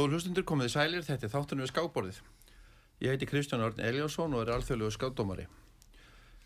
[0.00, 2.18] Góður hlustundur komiði sælir, þetta er þáttunum við skákborðið.
[3.04, 5.44] Ég heiti Kristján Örn Eliasson og er alþjóðlegu skákdómari.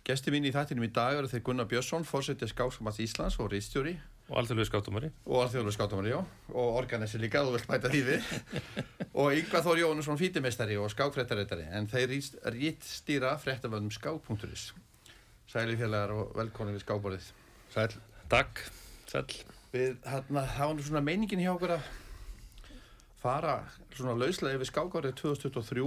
[0.03, 3.95] Gesti mín í þættinum í dag eru þeir Gunnar Björnsson, fórsetið Skáksamats Íslands og Ríðstjóri
[4.27, 5.13] Og alþjóðlegu skáttumari.
[5.23, 6.19] og alþjóðlegu skákdómari, já,
[6.51, 8.29] og organisi líka, þú vilt bæta því við.
[9.23, 12.19] og Yngvar Þór Jónusson, fítimestari og skákfréttareitari, en þeir
[12.59, 14.73] rítstýra fréttavöndum skák.is.
[15.47, 17.35] Sæli félagar og velkomin við skákborðið.
[17.71, 17.93] Sæl.
[18.33, 18.67] Takk,
[19.07, 19.29] sæl.
[19.71, 21.93] Við, hérna, það var nú svona meiningin hjá okkur að
[23.25, 23.55] fara
[23.97, 25.85] svona lauslega yfir skákárið 2023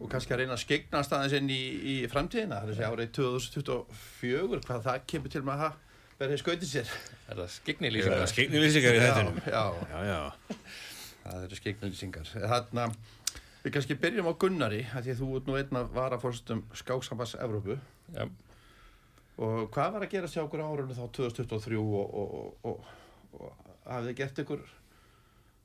[0.00, 1.60] og kannski að reyna að skegna staðins inn í,
[1.92, 5.78] í framtíðina, það er að segja árið 2024, hvað það kemur til með að
[6.20, 6.92] verði skautið sér.
[7.28, 8.24] Er það skiknilýsingar?
[8.32, 9.40] Skiknilýsingar í þettinum.
[9.44, 10.58] Já, Já, já.
[11.24, 12.32] það eru skegnullýsingar.
[12.32, 12.86] Þarna,
[13.64, 16.64] við kannski byrjum á Gunnari, að því að þú ert nú einn að vara fórstum
[16.80, 17.76] skáksambas Evrópu
[18.16, 18.24] Já.
[19.36, 23.74] og hvað var að gera sér okkur árunni þá 2023 og, og, og, og, og
[23.84, 24.64] hafið þið gert ykkur,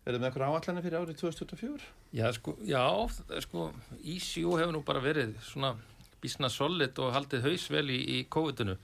[0.06, 1.90] er þið með ykkur áallanir fyrir árið 2024?
[2.14, 2.84] Já, sko, já,
[3.46, 3.66] sko,
[4.04, 5.74] ECU hefur nú bara verið svona
[6.22, 8.78] bísna solid og haldið haus vel í, í COVID-unu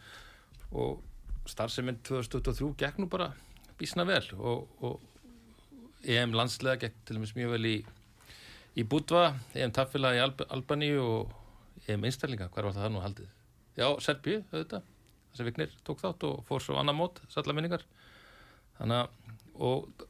[0.82, 1.02] og
[1.50, 3.32] starfseminn 2023 gekk nú bara
[3.80, 7.76] bísna vel og, og EM landslega gekk til dæmis mjög vel í,
[8.82, 13.30] í Budva, EM taffila í Alb Albaníu og EM einstaklinga, hver var það nú haldið?
[13.78, 14.88] Já, Serbíu, auðvitað,
[15.32, 17.86] þessi Vignir tók þátt og fór svo annar mót, salla minningar.
[18.78, 20.08] Þannig að, og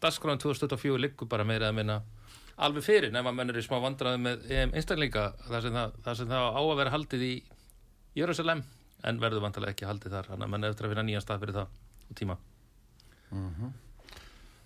[0.00, 2.00] Daskráin 2024 liggur bara meira að minna
[2.60, 5.94] alveg fyrir nefn að menn eru í smá vandraði með EM einstaklinga þar sem það,
[6.04, 7.34] þar sem það á að vera haldið í
[8.20, 8.64] Jörgursalem
[9.08, 11.56] en verður vantarlega ekki haldið þar þannig að menn eftir að finna nýjan stað fyrir
[11.60, 11.78] það
[12.10, 12.36] og tíma.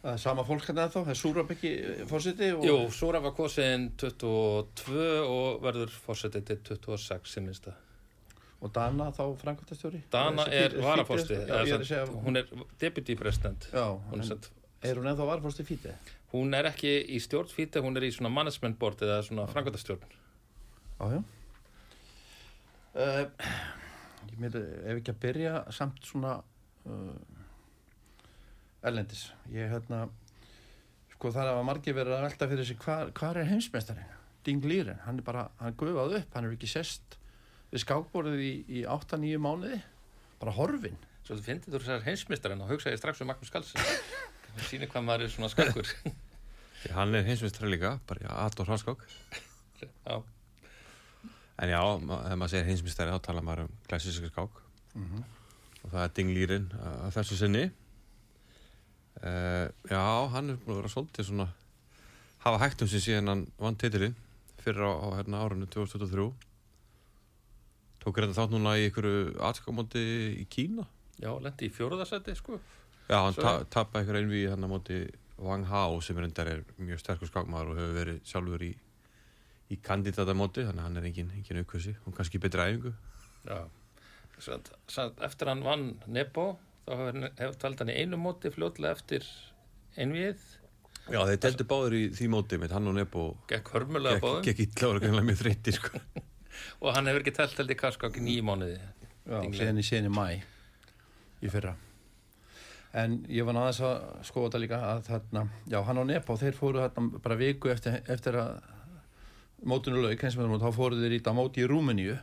[0.04, 1.70] Það er sama fólk hérna þá, það er Súrabekki
[2.10, 7.78] fórsiti og Jú, Súra var kosin 22 og verður fórsetið til 26 sem minnst það.
[8.64, 12.48] og Dana þá framkvæmtastjóri Dana er varafórsti, er segja, hún er
[12.80, 13.68] deputy president.
[13.72, 14.50] já, Hún er, sett,
[14.84, 16.12] er hún ennþá varafórsti fítið?
[16.34, 20.02] hún er ekki í stjórnfíti, hún er í svona management board eða svona framkvæmtastjórn.
[20.98, 21.20] Já, já.
[22.94, 23.22] Uh,
[24.32, 26.36] ég meina, ef ekki að byrja samt svona
[26.90, 27.14] uh,
[28.86, 29.28] erlendis.
[29.54, 30.04] Ég hérna,
[31.14, 34.12] sko þar hafa margir verið að velta fyrir sig hvar, hvar er heimsmeistarinn?
[34.44, 37.18] Ding Líren, hann er bara, hann guðað upp, hann er ekki sest
[37.70, 39.80] við skákborðið í, í 8-9 mánuði,
[40.42, 40.98] bara horfin.
[41.24, 43.80] Svo þú finnir þú þessar heimsmyndstarinn og hugsaði strax um Magnús Karlsson.
[44.54, 45.90] Það sýnir hvað maður er svona skakkur.
[46.94, 49.04] Hann er hinsvistrar líka, bara Hraskák.
[50.04, 50.22] Já,
[51.62, 54.60] En já, þegar maður segir hinsvistrar þá tala maður um klassíska skák.
[54.98, 55.24] Mhm.
[55.84, 57.64] Og það er dinglýrin að þessu sinni.
[59.22, 60.02] Uh, já,
[60.34, 61.46] hann er búin að vera svolítið svona
[62.42, 64.16] hafa hægt um sig síðan hann vann titilinn
[64.64, 66.32] fyrir á, á hérna, árunni 2023.
[68.02, 70.02] Tók reynda þátt núna í einhverju aðskakamóti
[70.42, 70.88] í Kína.
[71.22, 72.58] já lendi í fjóruðarsæti, sko.
[73.08, 74.98] Já, hann Svo- ta tappaði einhverju einví hann á móti
[75.44, 78.72] Wang Hao sem er endar er mjög sterkur skákmaður og hefur verið sjálfur í,
[79.70, 82.94] í kandidatamóti þannig að hann er engin, engin aukvössi og kannski betri æfingu.
[83.48, 83.64] Já.
[84.38, 88.96] Satt, satt, eftir hann vann Nebo, þá hefur hef tveld hann í einu móti fljótlega
[88.96, 89.26] eftir
[90.00, 90.40] einvið.
[91.12, 94.44] Já, þeir deldu báður í því móti með hann og Nebo Gekk hörmulega báðum.
[94.46, 96.00] gekk illa og greinlega mjög þreyttir sko.
[96.86, 98.78] Og hann hefur ekki telt held í Karskák í nýju mánuði.
[99.26, 100.26] Já, síðan í síðan í mæ
[101.44, 101.74] í fyrra.
[102.94, 105.40] En ég var náðast að skoða þetta líka að þarna,
[105.72, 108.52] já, hann og Nepo, þeir fóru þarna bara viku eftir, eftir að
[109.64, 112.14] hensmjöndamót, þá fóru þeir í þetta móti í Rúmeníu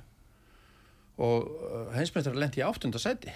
[1.21, 3.33] og uh, hensmjöndar lendi í áttunda sæti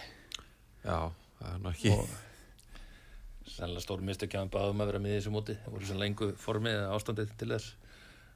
[0.85, 1.11] Já,
[1.41, 2.13] það er og
[3.45, 5.53] Sannlega stór mistök hjá hann báðum að vera með í þessu móti.
[5.61, 7.67] Það voru svona lengu formið eða ástandið til þess.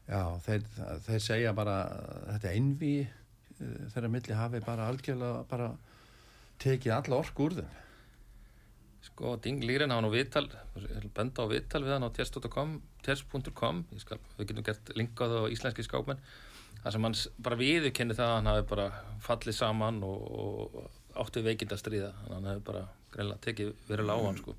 [0.06, 0.68] já, þeir,
[1.08, 2.94] þeir segja bara að þetta einví
[3.94, 5.70] þeirra milli hafi bara algjörlega bara
[6.62, 7.74] tekið alla orku úr þeim
[9.20, 10.46] Sko, Ding Líren hafa nú viðtal,
[11.12, 12.12] benda á viðtal við hann á
[13.92, 16.22] ég skal, við getum gert linkað á íslenski skápmenn,
[16.80, 18.86] þar sem hann bara viðurkenni það að hann hafi bara
[19.26, 24.28] fallið saman og, og átti veikind að stríða, hann hafi bara greinlega tekið verulega á
[24.30, 24.56] hann, sko.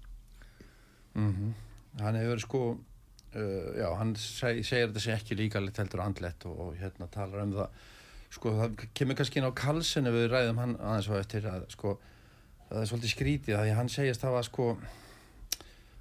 [1.14, 1.32] mm
[2.04, 6.60] hann hefur sko uh, já, hann seg, segir þetta sé ekki líkalegt heldur andlegt og,
[6.66, 7.82] og hérna talar um það.
[8.30, 11.96] Sko það kemur kannski inn á kalsinu við ræðum hann aðeins og eftir að sko
[12.70, 14.66] það er svolítið skrítið að hann segist það var sko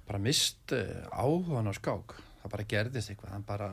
[0.08, 2.16] bara mist uh, áhugan á skák.
[2.40, 3.34] Það bara gerðist eitthvað.
[3.34, 3.70] Hann bara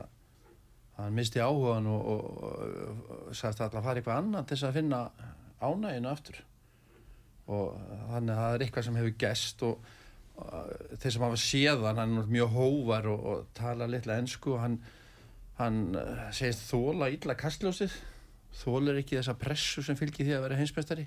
[0.98, 4.78] hann misti áhugan og, og, og, og sagðist að fara eitthvað annað til þess að
[4.80, 5.00] finna
[5.62, 6.42] ánæginu aftur.
[7.48, 7.78] Og
[8.10, 9.88] þannig að það er eitthvað sem hefur gest og
[10.38, 14.76] þeir sem hafa séðan hann er mjög hóvar og, tala litla ensku og hann,
[15.58, 17.96] hann uh, segist þóla illa kastljósið
[18.58, 21.06] þólar ekki þessa pressu sem fylgir því að vera heimsmeistari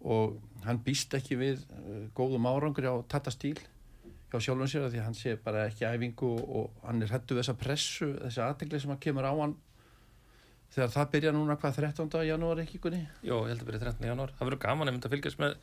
[0.00, 3.58] og hann býst ekki við uh, góðum árangri á tattastíl
[4.30, 8.12] hjá sjálfum sér því hann sé bara ekki æfingu og, hann er hættu þessa pressu,
[8.20, 9.56] þessi aðtegli sem að kemur á hann
[10.70, 12.20] þegar það byrja núna hvað 13.
[12.28, 14.06] janúar ekki kunni Jó, ég held að byrja 13.
[14.06, 14.34] janúar.
[14.38, 15.56] Það verður gaman að mynda að fylgjast með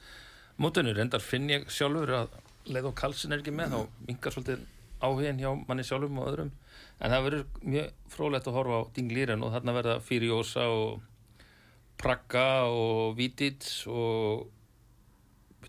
[0.60, 0.96] mótinu.
[0.98, 2.36] Reyndar finn ég sjálfur að
[2.68, 4.66] leið og kalsin er ekki með, þá mingar svolítið
[4.98, 6.52] áhugin hjá manni sjálfum og öðrum.
[6.98, 11.06] En það verður mjög frólægt að horfa á Dinglíren og þarna verða Fyrjósa og
[11.98, 14.48] Praga og Vítits og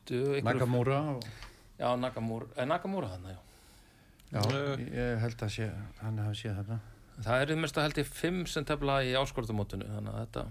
[0.09, 1.23] einhverju- Nakamura og,
[1.79, 3.39] Já, Nakamura, eh, Nakamura þarna, já.
[4.33, 4.77] já, Eh.
[4.91, 5.73] ég held að sé,
[6.03, 6.81] hann hafi séð þarna
[7.23, 10.47] Það er mest að held ég fimm sem tefla í áskortumótinu, þannig að þetta,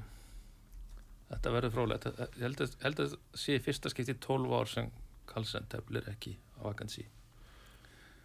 [1.31, 2.07] þetta verður frólægt.
[2.35, 4.91] Ég held að, held að sé í fyrsta skipti í 12 ár sem
[5.27, 7.05] Carlsen teflir ekki á vakansi.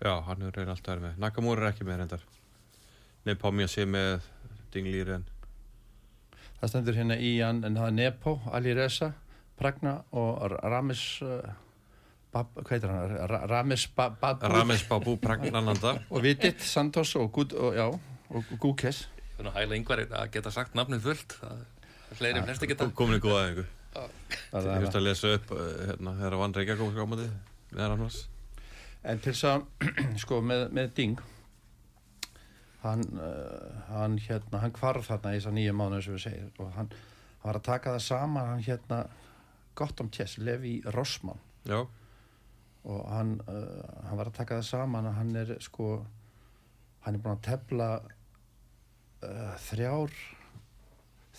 [0.03, 1.17] Já, hann reyna alltaf verið með.
[1.19, 2.21] Nakamura er ekki með reyndar.
[3.25, 4.23] Nei, Pámi að sé með
[4.73, 5.25] Dinglíren.
[6.63, 9.11] Það stendur hérna í hann en það er Nepo, Ali Reza
[9.59, 11.43] Pragna og Ramis uh,
[12.33, 15.99] Bab, hvað heitir hann Ra- Ramis Bab, Babu Rames Babu Pragnananda.
[16.15, 17.89] og Vidit, Santos og, Gud, og, já,
[18.33, 21.33] og Gúkes Þannig að að geta sagt nafnið fullt.
[21.41, 21.63] Það
[22.13, 22.87] er fleiri en flesti geta.
[22.95, 23.65] Komin í góða eðingu.
[24.53, 27.29] Það Ég er höfst að lesa upp uh, hérna, þegar vann Reykjavík á móti.
[27.73, 28.19] Meðan annars.
[29.03, 29.65] En til þess að,
[30.23, 31.25] sko, með, með Ding,
[32.83, 36.63] hann, uh, hann, hérna, hann kvarf þarna í þess að nýja mánuðu sem við segir
[36.63, 36.91] og hann,
[37.43, 39.01] hann var að taka það saman, hann hérna,
[39.79, 41.41] gott om tjess, Levi Rossmann.
[41.69, 41.87] Já.
[42.83, 45.89] og hann, uh, hann var að taka það saman að hann er, sko,
[47.05, 50.17] hann er búin að tefla uh, þrjár,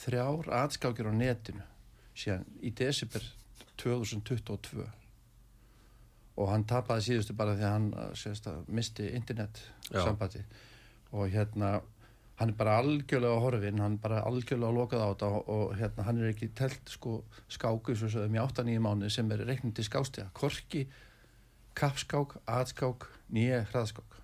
[0.05, 1.65] þrjár atskákjur á netinu
[2.15, 3.25] síðan í desember
[3.81, 4.85] 2022
[6.33, 7.89] og hann tapaði síðustu bara því að hann
[8.53, 9.59] að misti internet
[9.91, 10.41] sambandi
[11.13, 11.75] og hérna
[12.39, 15.73] hann er bara algjörlega á horfin hann er bara algjörlega lokað á þetta og, og
[15.79, 17.19] hérna hann er ekki telt sko
[17.51, 20.87] skáku svo sögum í 8-9 mánu sem er reiknum til skástega, korki
[21.77, 24.19] kappskák, atskák nýja hraðskák.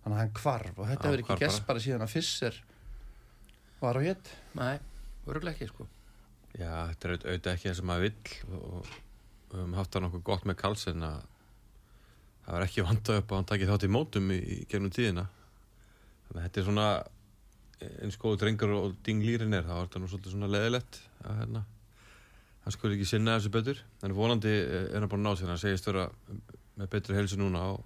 [0.00, 1.82] Þannig að hann kvarf og þetta verður ekki gest bara.
[1.84, 2.60] síðan að Fisser
[3.82, 4.78] var á hétt Nei,
[5.28, 5.88] örgulega ekki, sko.
[6.56, 8.94] Já, þetta er auðvitað ekki það sem maður vill og
[9.50, 11.22] og við höfum haft það nokkuð gott með Karlsson að
[12.44, 15.24] það var ekki vanda upp að hann takið þátt í mótum í, í gegnum tíðina
[16.36, 16.86] þetta er svona
[17.80, 21.62] eins góðu drengur og dinglýrin er þá er þetta nú svolítið svona leðilegt að hérna
[22.64, 23.78] hann skulle ekki sinna þessu betur.
[24.04, 25.52] En vonandi er hann bara náð sér.
[25.52, 26.08] Hann segist vera
[26.78, 27.80] með betri helsu núna og,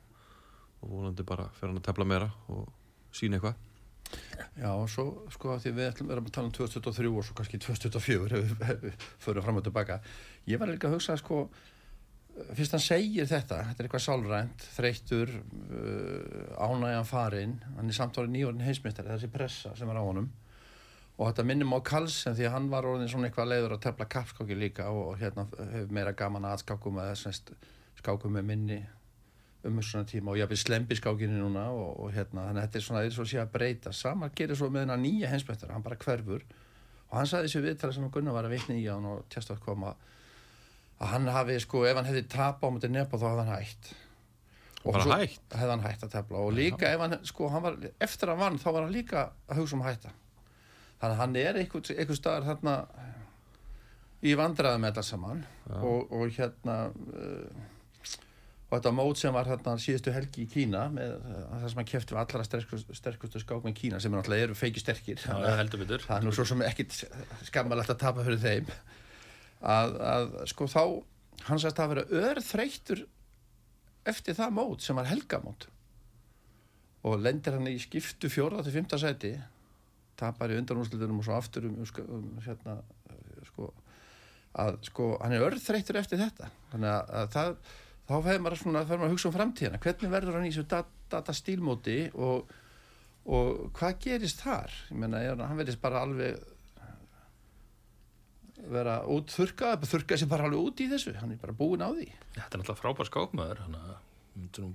[0.82, 2.66] og vonandi bara fer hann að tefla meira og
[3.14, 3.60] sína eitthvað.
[4.60, 7.58] Já, og svo, sko, því við ætlum erum að tala um 2023 og svo kannski
[7.62, 10.00] 2024 ef við, ef við förum fram og tilbaka.
[10.50, 11.46] Ég var líka að hugsa, sko
[12.34, 18.18] fyrst hann segir þetta, þetta er eitthvað sálrænt þreyttur uh, ánægjan farinn, hann er samt
[18.18, 20.26] árið nýjórn heimsmyndari, þessi pressa sem er á honum.
[21.14, 24.08] Og þetta minnum á Karlsen því að hann var orðin svona eitthvað leiður að tefla
[24.10, 27.52] kappskáki líka og, og hérna hefur meira gaman að skákum eða semst
[28.00, 28.80] skákum með minni
[29.64, 32.86] umhersluna tíma og ég hafði slempi skákinni núna og, og hérna, þannig að þetta er
[32.88, 33.94] svona eins og sé að breyta.
[33.94, 36.42] Sama gerir svo með hennar nýja heimsmyndari hann bara hverfur.
[37.12, 39.62] Og hann sagði þessu viðtala sem Gunnar var að vitna í hann og tjast að
[39.62, 39.94] koma
[41.04, 43.92] að hann hafi sko, ef hann hefði tap á mútið nepa þá hefði hann hætt.
[44.84, 45.46] Og Bara hætt?
[45.56, 46.42] hefði hann hætt að tefla.
[46.44, 49.60] Og líka ef hann, sko, hann var, eftir að vann þá var hann líka að
[49.62, 50.14] hugsa um að hætta.
[51.00, 52.74] Þannig að hann er einhver, einhver staðar þarna
[54.24, 55.44] í vandræði með þetta saman.
[55.80, 57.62] Og, og hérna uh,
[58.64, 61.90] og þetta mót sem var hérna síðustu helgi í Kína með uh, það sem hann
[61.90, 65.20] kefti við allra sterkustu, sterkustu skákmenn Kína sem er náttúrulega eru feiki sterkir.
[65.22, 66.04] Það heldur betur.
[66.08, 66.96] það er nú svo sem ekkit
[67.50, 68.72] skammalegt að tapa fyrir þeim
[69.64, 70.82] að, að sko þá
[71.48, 73.04] hann sagðist að vera örþreyttur
[74.08, 75.68] eftir það mót sem var helgamót.
[77.04, 79.34] Og lendir hann í skiptu fjóra til fymta sæti
[80.20, 82.78] tapar í undanúslitunum og svo aftur um, um, um hérna
[83.48, 83.72] sko
[84.54, 86.50] að sko hann er örþreyttur eftir þetta.
[86.70, 87.56] Þannig að, að það
[88.04, 89.80] þá fer maður svona, að hugsa um framtíðina.
[89.82, 92.52] Hvernig verður hann í þessu dat, data stílmóti og,
[93.26, 94.74] og hvað gerist þar?
[94.90, 96.38] Ég meina, ég, hann verðist bara alveg
[98.72, 101.14] vera út þurka, þurka sem bara alveg út í þessu.
[101.20, 102.08] Hann er bara búin á því.
[102.34, 103.94] Þetta er náttúrulega frábær skákmaður, hann að
[104.34, 104.72] myndur nú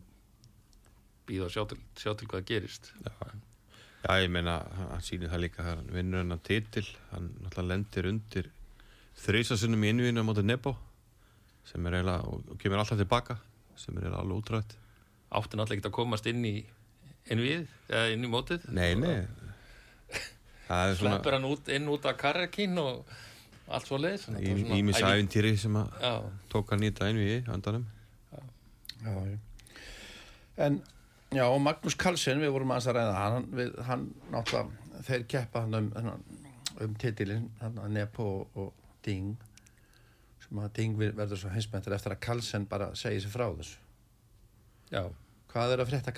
[1.29, 2.91] býða og sjá til, sjá til hvað gerist.
[4.00, 8.51] Já, ég meina, hann sýnir það líka hann vinnur hennar titil, hann náttúrulega lendir undir
[9.19, 10.77] þrýsasinnum í innvíðinu á móti Nebo
[11.67, 13.36] sem er eiginlega, og, og kemur alltaf tilbaka
[13.77, 14.75] sem er eiginlega alveg útrætt.
[15.29, 16.55] Átti náttúrulega ekki að komast inn í
[17.29, 18.69] inn við, eða inn í mótið.
[18.74, 19.19] Nei, nei.
[20.69, 23.10] Það er svona Sleppur hann út, inn út af karrakín og
[23.75, 24.25] allt svo leiðis.
[24.79, 26.13] ímis æfintýri sem að Já,
[26.53, 27.85] tók hann í þetta innvíði andanum.
[28.99, 29.38] Já, já.
[30.65, 30.81] en
[31.31, 35.61] já, og Magnús Carlsen, við vorum aðeins að ræða hann, við, hann náttúrulega þeir keppa
[35.65, 36.41] hann um, um,
[36.88, 39.38] um titilinn, hann að Nepo og, og Ding
[40.43, 43.77] sem að Ding ver- verður svo heimsmæntur eftir að Carlsen bara segi sér frá þessu.
[44.91, 45.03] Já,
[45.49, 46.13] Hvað er að frétta?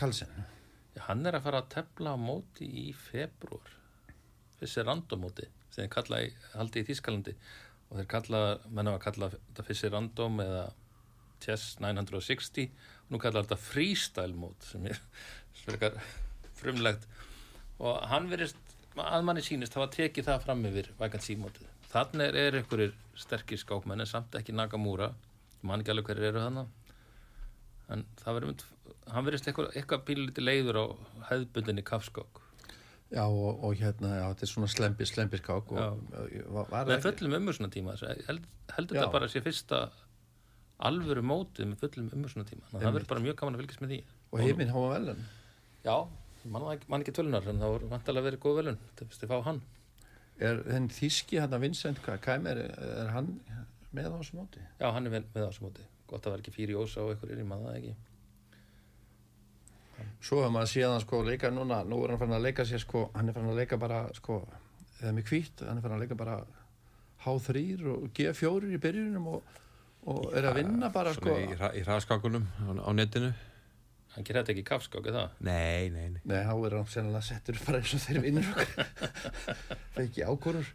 [0.92, 3.70] Já, hann er að fara að tefla á móti í februar
[4.60, 7.36] þessi randomóti sem þeir kalla í, haldi í Þískalandi
[7.90, 10.66] og þeir kalla, menna að kalla þetta fyrsti random eða
[11.42, 15.00] Chess 960 og nú kalla þetta freestyle mót sem er
[15.64, 15.98] sverkar
[16.62, 17.08] frumlegt.
[17.82, 18.60] Og hann verist
[19.00, 23.60] að manni sínist hafa tekið það fram yfir vækant símótið þannig er, er einhverjir sterkir
[23.60, 25.12] skákmenn en samt ekki Nagamura
[25.68, 26.68] mann ekki alveg hverju eru þannig
[27.92, 28.66] en það verður mynd
[29.12, 30.86] hann verðist eitthvað, eitthvað bíliti leiður á
[31.32, 32.42] hefðbundinni kafskák
[33.12, 35.06] Já, og, og hérna, já, þetta er svona slempi,
[36.72, 37.96] var með ekki- fullum umhersluna tíma
[38.30, 38.46] held,
[38.78, 39.80] heldur þetta bara að sé fyrsta
[40.88, 43.84] alvöru mótið með fullum umhersluna tíma þannig að það verður bara mjög gaman að fylgjast
[43.84, 44.00] með því.
[44.32, 45.22] Og heiminn háa velun.
[45.84, 45.98] já,
[46.56, 49.44] mann man ekki tölunar en það voru vantalega verið góð velun til fyrst að fá
[49.50, 49.62] hann.
[50.42, 53.34] Er þenn þíski hérna Vincent Kæm, er, er hann
[53.94, 54.64] með á þessu móti?
[54.80, 55.84] já, hann er með, með á þessu móti.
[56.08, 57.94] Gott að vera ekki fyrir ósa og eitthvað er í maður það ekki
[60.22, 63.08] Svo hefur maður síðan sko leika núna, nú er hann fann að leika sér sko,
[63.16, 64.42] hann er fann að leika bara sko,
[65.02, 66.40] eða með kvítt, hann er fann að leika bara
[67.26, 69.56] H3 og G4 í byrjunum og,
[70.10, 71.38] og er að vinna bara sko.
[71.38, 73.32] Í, í hraðskákunum á, á netinu
[74.12, 75.36] hann gerir þetta ekki í kafskák, er það?
[75.48, 80.02] Nei, nei, nei Nei, þá er hann sennilega settur bara eins og þeir vinnur er
[80.04, 80.68] ekki ákvörur.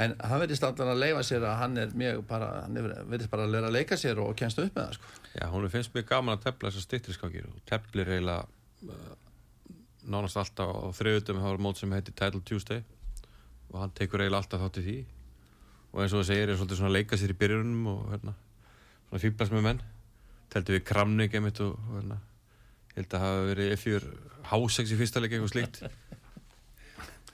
[0.00, 3.30] En hann verðist allan að leifa sér að hann er mjög bara, hann er- verðist
[3.32, 5.10] bara að læra að leika sér og kennst upp með það sko.
[5.34, 8.46] Já, hún finnst mér gaman að tefla þessar stýttiskákir og teflir eiginlega
[8.88, 9.12] uh,
[10.10, 12.82] nánast alltaf á þriðutum það var mót sem heitir Title Tuesday
[13.70, 14.96] og hann tekur eiginlega alltaf þátt í því.
[15.90, 18.34] Og eins og það segir er svolítið svona að leika sér í byrjunum og hérna,
[19.08, 19.82] svona fýblast með menn.
[20.50, 22.16] Teldi við Kramnik einmitt og, hérna,
[22.96, 24.12] held að hafa verið F4
[24.50, 25.82] H6 í fyrsta leik eitthvað slíkt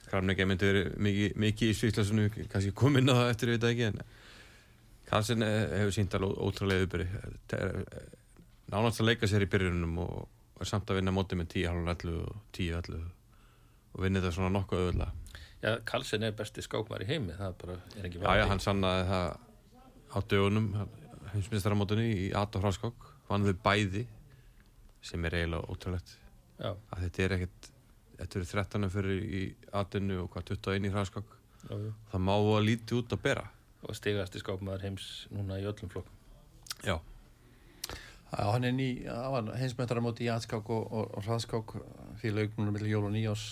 [0.07, 3.71] Kramnik einmitt verið mikið, mikið í svíklasunum kannski kom inn á það eftir við þetta
[3.73, 4.01] ekki en
[5.07, 7.21] Karlsson eh, hefur sínt alveg ótrúlega yfirbyrði
[8.71, 12.37] nánast að leika sér í byrjunum og er samt að vinna mótið með 10.11 og
[12.57, 13.03] 10.11
[13.97, 17.77] og vinna þetta svona nokkuð auðvitað já, Karlsson er besti skákmar í heimi það bara
[17.97, 19.29] er ekki Já, já, hann sannaði það
[20.07, 20.71] á dögunum
[21.33, 24.05] heimsmyndstarramótunni í Ato Hráskók vann þau bæði
[25.05, 26.13] sem er eiginlega ótrúlegt.
[26.59, 27.69] Að þetta er ekkert
[28.17, 29.43] þetta eru 13 fyrir í
[29.77, 31.77] Atinu og hvað 21 í já.
[32.11, 33.45] það má að líti út að bera.
[33.85, 36.13] Og stigasti skákmaður heims núna í öllum flokkum.
[36.85, 36.97] Já,
[38.27, 38.87] Já, hann er ný,
[39.55, 41.71] heimsmyndar á móti í atskák og, og, og hraðskák
[42.19, 43.45] fyrir laugnunum millir jól og nýjás.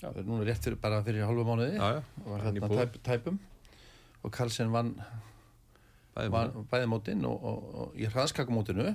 [0.00, 0.08] Já.
[0.24, 1.74] Nú er rétt fyrir, bara fyrir halvu mánuði.
[1.76, 3.36] Já, já, og var í hérna tæp, tæpum.
[4.24, 4.94] Og Karlsson vann
[6.16, 8.94] bæði bæði mótin og, og, og í hraðskakumótinu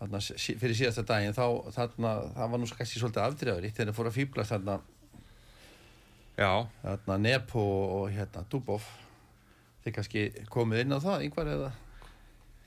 [0.00, 0.20] þarna
[0.60, 4.18] fyrir síðasta daginn þá þarna, það var nú kannski svolítið afdreifur þegar það fór að
[4.18, 4.76] fýblast þarna,
[6.36, 7.62] Já, þarna Nepo
[7.96, 8.84] og hérna Dubov.
[9.84, 11.70] Þið kannski komið inn á það yngvar eða?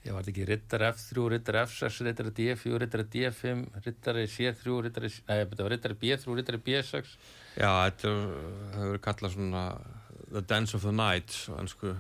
[0.08, 5.36] Ég var ekki Ritter F3, Ritter F6, Ritter D4, Ritter D5, Ritter C3, Ritter, nei,
[5.44, 7.14] þetta var Ritter B3, Ritter B6.
[7.60, 8.16] Já, þetta
[8.80, 9.64] hefur kallað svona
[10.32, 11.94] The Dance of the Night ennsku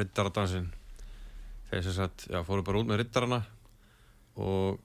[0.00, 0.68] rittaradansin
[1.70, 3.40] þeir sem sagt, já, fóru bara út með rittarana
[4.40, 4.80] og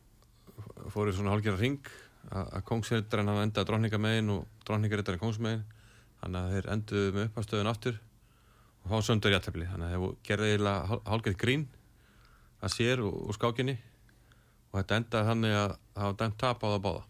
[0.94, 1.92] fóru í svona hálfgerða ring
[2.30, 5.66] að að kongsrittarinn hafa endað drókningamegin og drókningarittarinn kongsmegin
[6.20, 8.00] þannig að þeir enduðu með uppastöðun aftur
[8.84, 11.68] og fá söndur jættefli þannig að þeir gerði eiginlega hálfgerð grín
[12.64, 13.78] að sér og, og skákinni.
[14.70, 17.04] Og þetta endaði þannig að það var dæmt tap á það báða.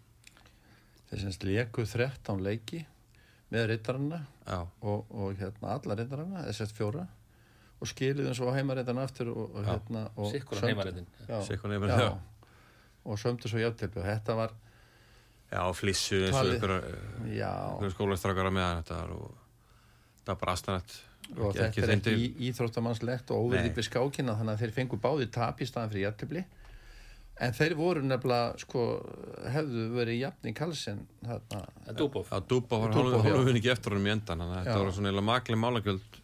[1.10, 2.84] Þeir semst leku 13 leiki
[3.50, 7.08] með rittarana Já, og, og hérna alla rittarana SS fjóra
[7.80, 10.60] og skiluðum svo heimarittarana aftur og, og hérna og Sikkur
[12.00, 12.10] já.
[13.06, 14.52] og sömdu svo játtilpi og þetta var
[15.50, 16.74] Já, flissu eins og ykkur,
[17.96, 19.32] skólastrakara meðan þetta og
[20.22, 20.98] það var bara astanett
[21.40, 24.62] og ekki- ekki þetta er ekki til- í, íþróttamannslegt og óverðið við skákina þannig að
[24.64, 26.44] þeir fengu báði tap í staðan fyrir jættibli
[27.40, 28.84] en þeir voru nefnilega sko,
[29.50, 32.28] hefðu verið jafn í kalsin er Dúbov.
[32.30, 35.62] að dúpa var hálfum ekki eftir honum í endan þannig að þetta var svona maklega
[35.64, 36.19] málagjöld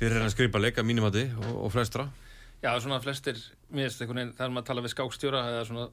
[0.00, 2.08] fyrir henni að skrifa leika mínumati og, og flestra
[2.60, 3.38] Já, svona flestir,
[3.72, 5.84] mér veist einhvern veginn, þegar maður tala við skákstjóra eða svona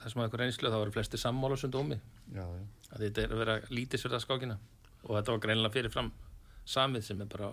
[0.00, 1.98] þessum að eitthvað reynslu, þá eru flestir sammála sem dómi.
[2.34, 2.62] já, já.
[2.90, 4.56] Að þetta er að vera lítisverða skákina.
[5.06, 6.12] Og þetta var greinilega fyrirfram
[6.66, 7.50] samið sem er bara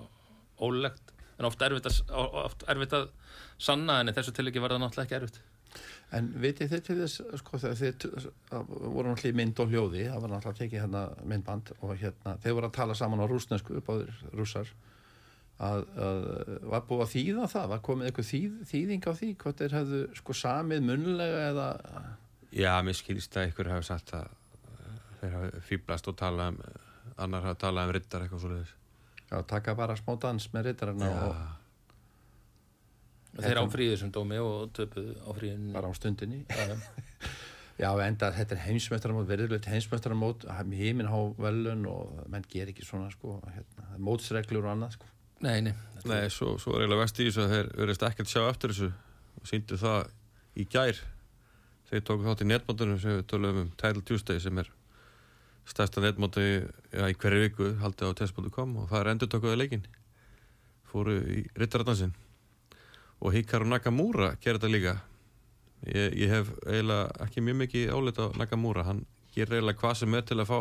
[0.62, 1.14] ólegt.
[1.38, 2.00] En oft erfitt að,
[2.44, 3.10] oft erfitt að
[3.62, 5.42] sanna, en í þessu tilviki var það náttúrulega ekki erfitt.
[6.14, 8.08] En vitið þið til þess, sko, þegar þið
[8.50, 12.36] það voru náttúrulega í mynd og hljóði, það var náttúrulega tekið hérna myndband og hérna,
[12.44, 14.70] þeir voru að tala saman á rúsnesku, báðir rússar,
[15.60, 16.22] að, að
[16.74, 20.04] var búið að þýða það, var komið eitthvað þýð, þýðing á því, hvort þeir hefðu
[20.20, 21.68] sko samið munlega eða,
[22.54, 26.64] Já, mér skilst að ykkur hafi sagt að uh, þeir hafi fýblast og talað um
[27.24, 28.74] annar hafi talað um rittar eitthvað svo leiðis
[29.30, 31.44] já, taka bara smá dans með reytarana og,
[33.34, 35.72] Þeir áfríðu þessum dómi og töpuðu áfríðin.
[35.74, 36.44] bara á stundinni.
[37.82, 40.46] Já, enda þetta er heimsmeistaramót, verðurleitt heimsmeistaramót,
[40.78, 45.10] híminn há velun og menn ger ekki svona, sko, hérna, mótsreglur og annað, sko.
[45.44, 45.74] Nei, nei.
[46.08, 48.90] Nei, svo, svo er eiginlega vest í þessu að þeir verðist ekkert sjá eftir þessu.
[49.40, 50.12] Og síndu það
[50.60, 51.02] í gær.
[51.90, 54.70] Þeir tóku þátt í netmótunum sem við tölum um Tidal Tuesday sem er
[55.68, 59.86] stærsta netmóti ja, í hverju viku haldið á test.com og það er endur tókuðu leikin
[60.92, 62.12] fóru í Rittaradansinn
[63.24, 64.96] og Hikaru Nakamura gerir þetta líka.
[65.88, 68.88] Ég, ég hef eiginlega ekki mjög mikið álit á Nakamura.
[68.88, 70.60] Hann gerir eiginlega hvað sem er til að fá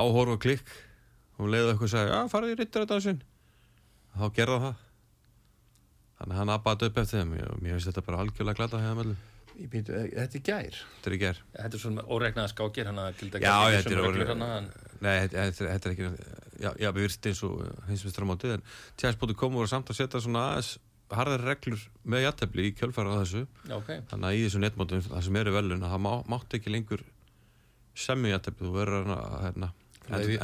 [0.00, 0.72] áhorf og klikk.
[1.40, 3.20] Og leiðu eitthvað að segja, já farið í Rittaradansinn
[4.16, 4.86] þá gerða það
[6.20, 9.16] þannig að hann abbaði upp eftir þeim og mér finnst þetta bara algjörlega glata hefða
[9.68, 10.76] býtu, eh, þetta er gær.
[10.96, 14.30] þetta er í ger Þetta er svona óregnaða skákir, hann að gilda Já, þetta er
[14.30, 14.68] hana, en
[15.00, 16.08] nei, þetta, þetta, er- þetta er ekki
[16.60, 17.56] já, já við virst eins og
[17.88, 18.64] hinsmestramótið en
[19.00, 20.72] tjæðs.com voru samt að setja svona aðeins
[21.10, 23.90] harðar reglur með jættefli í kjölfara á þessu já, ok.
[24.12, 27.04] þannig að í þessu netmótum það sem eru velun að það má, mátt ekki lengur
[27.98, 29.72] semmi jættefli þú verður að hérna,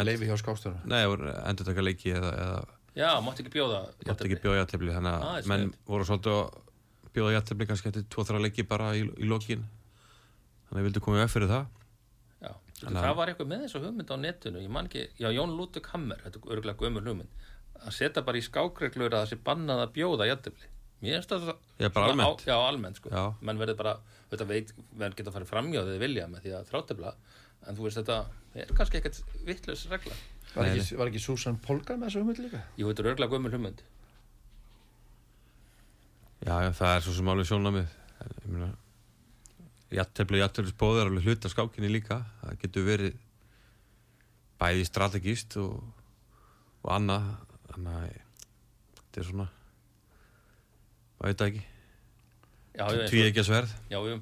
[0.04, 0.80] leifi hjá skákstöru.
[0.84, 2.64] nei, endur taka leiki eða, eða
[2.96, 3.80] Já, mátti ekki bjóða.
[4.08, 6.60] mátt ekki bjóða jættefli þannig Ah, að er menn voru svolítið að
[7.16, 9.66] bjóða jættefli kannski eftir 2-3 leiki bara í, í lokin
[10.66, 11.66] þannig að ég vildi koma við fyrir það
[12.46, 15.28] Já, Þannig að- það var eitthvað með þessu hugmynd á netinu, ég man ekki, já,
[15.32, 17.28] Jón Lútug Hammer, þetta er örgulega gömur hugmynd,
[17.86, 20.68] að setja bara í skákreglur að það sé bannað að bjóða jættefli.
[21.02, 22.40] Mér finnst það Já, bara almennt.
[22.40, 23.08] Á, já, almennt, sko.
[23.12, 23.24] Já.
[23.42, 23.96] Menn verður bara,
[24.30, 27.12] þetta veit, menn geta farið framjá þegar þið vilja með því að þráttefla,
[27.68, 28.18] en þú veist þetta,
[28.56, 30.14] er kannski ekkert vittlaus regla.
[30.56, 32.62] Var, ekki- var ekki Susan Polgar með þessu hugmynd líka?
[32.80, 33.82] Jú, þetta er örgulega gömur hugmynd.
[36.46, 38.68] Já, já, það er svo sem alveg sjónamið ég meina
[39.96, 42.20] jættefli, jættefli spóð er alveg hluta skákinni líka.
[42.42, 43.18] Það getur verið
[44.60, 45.80] bæði strategíst og,
[46.84, 47.28] og annað.
[47.72, 48.06] Þannig að
[49.00, 49.48] þetta er svona
[51.16, 51.64] maður veit það ekki.
[52.76, 53.74] Já, já, tví ekki að sverð.
[53.90, 54.16] Já, jú,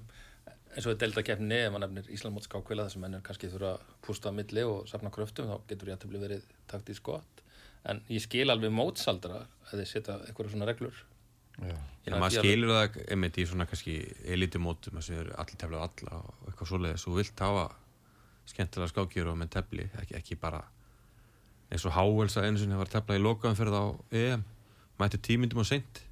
[0.74, 3.72] eins og við delta keppni ef maður nefnir Íslandmót skákvila þar sem mennur kannski þurfa
[3.76, 7.42] að pústa að milli og safna kröftum þá getur ég að verið taktísk gott.
[7.84, 10.94] En ég skil alveg mótsaldra að þið setja eitthvað svona reglur.
[11.60, 11.74] Já.
[12.04, 13.94] Já, maður því alveg- skilur það einmitt í svona kannski
[14.34, 17.06] elitimótum að sem eru allir tefla á alla og eitthvað svoleiðis.
[17.08, 17.66] Og vilt hafa
[18.50, 20.64] skemmtilega skákjur og með tefli ekki, ekki bara
[21.70, 23.22] eins og Hávelsa einu sinni var tefla í
[23.70, 23.86] það á
[24.24, 24.44] EM.
[24.98, 26.02] Mætti tímyndum á seint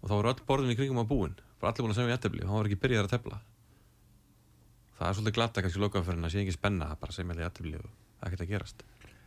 [0.00, 1.36] og þá voru öll borðin í kringum á búin.
[1.60, 3.40] Bara allir búin að semja jættefli og hann var ekki byrjað að tefla
[5.00, 7.86] það er svolítið glata kannski lokaðum fyrir að sé ekki spenna bara semja jættefli og
[7.88, 8.82] það er ekkert að gerast.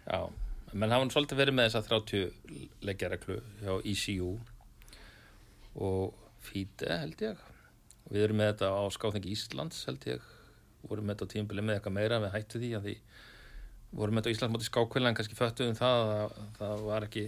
[0.05, 0.19] Já,
[0.73, 4.29] menn hafa nú svolítið verið með þessa 30 leggjareglu hjá ECU
[5.89, 7.41] og FIDE held ég.
[8.03, 10.27] Og við erum með þetta á skáþengi Íslands held ég.
[10.83, 12.97] Vorum með þetta á tímabili með eitthvað meira við hættu því að því
[13.93, 17.25] vorum með þetta á Íslandsmóti skákvila en kannski föttuðum það að það var ekki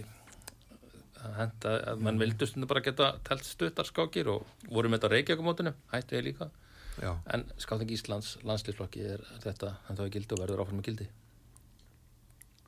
[1.26, 5.10] að henda að mann vildu stundu bara geta telt stuttar skákir og vorum með þetta
[5.10, 6.50] á Reykjavíkumótinu hættu ég líka
[6.96, 7.12] Já.
[7.34, 11.08] en skáþengi Íslands landslýsflokki er þetta en þá er gildi og verður áfram með gildi?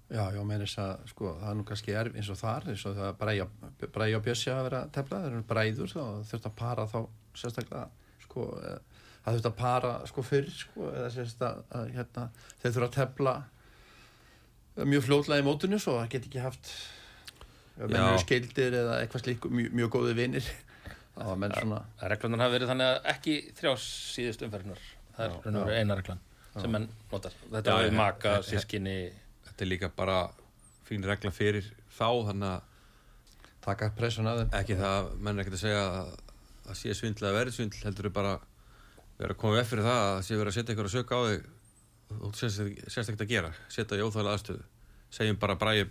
[0.08, 2.84] Já, já, með þess að, sko, það er nú kannski erf eins og þar, eins
[2.88, 3.46] og það bræja,
[3.92, 6.98] bræja og bjössi að vera að tefla, þeir eru bræður, þá þurft að para þá
[7.36, 7.82] sérstaklega,
[8.24, 12.24] sko, eh, það þurft að para, sko, fyrr, sko, eða sérstaklega, að, hérna,
[12.62, 13.34] þeir þurfa að tefla
[14.88, 16.72] mjög fljótlega í mótinu, svo það get ekki haft,
[17.84, 20.50] eru skildir eða eitthvað slík, mjög, mjög góði vinir,
[21.18, 21.80] þá var menn svona,
[22.12, 24.82] Reglunar hafa verið þannig að ekki þrjá síðust umferðinar.
[25.16, 26.22] Það er Já, eina reglan
[26.58, 27.34] sem menn notar.
[27.52, 28.96] Þetta er við maka, sískinni.
[29.48, 30.18] þetta er líka bara
[30.88, 31.66] fín regla fyrir
[31.98, 32.62] þá þannig að
[33.66, 34.54] taka pressun að þeim.
[34.60, 36.10] ekki það, menn er ekkert að segja að
[36.68, 38.34] það sé svindl eða verið svindl heldur er bara
[39.18, 41.22] vera að koma við fyrir það að sé verið að setja ykkur að söka á
[41.28, 41.46] þig
[42.08, 44.66] og þú sést ekkert að gera setja í óþálega aðstöðu
[45.18, 45.86] segjum bara bræði,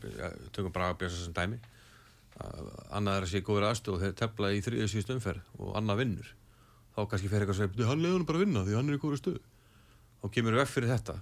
[0.53, 1.76] tökum bara að bjösa sem dæmi að
[2.37, 6.01] annað er að sé góður aðstöðu og þeir tefla í þriðið síðust umferð og annað
[6.03, 6.33] vinnur
[6.93, 8.97] þá kannski fer eitthvað að segja, hann leiður hann bara að vinna því hann er
[8.97, 9.41] í góður stöðu
[10.21, 11.15] þá kemur við fyrir þetta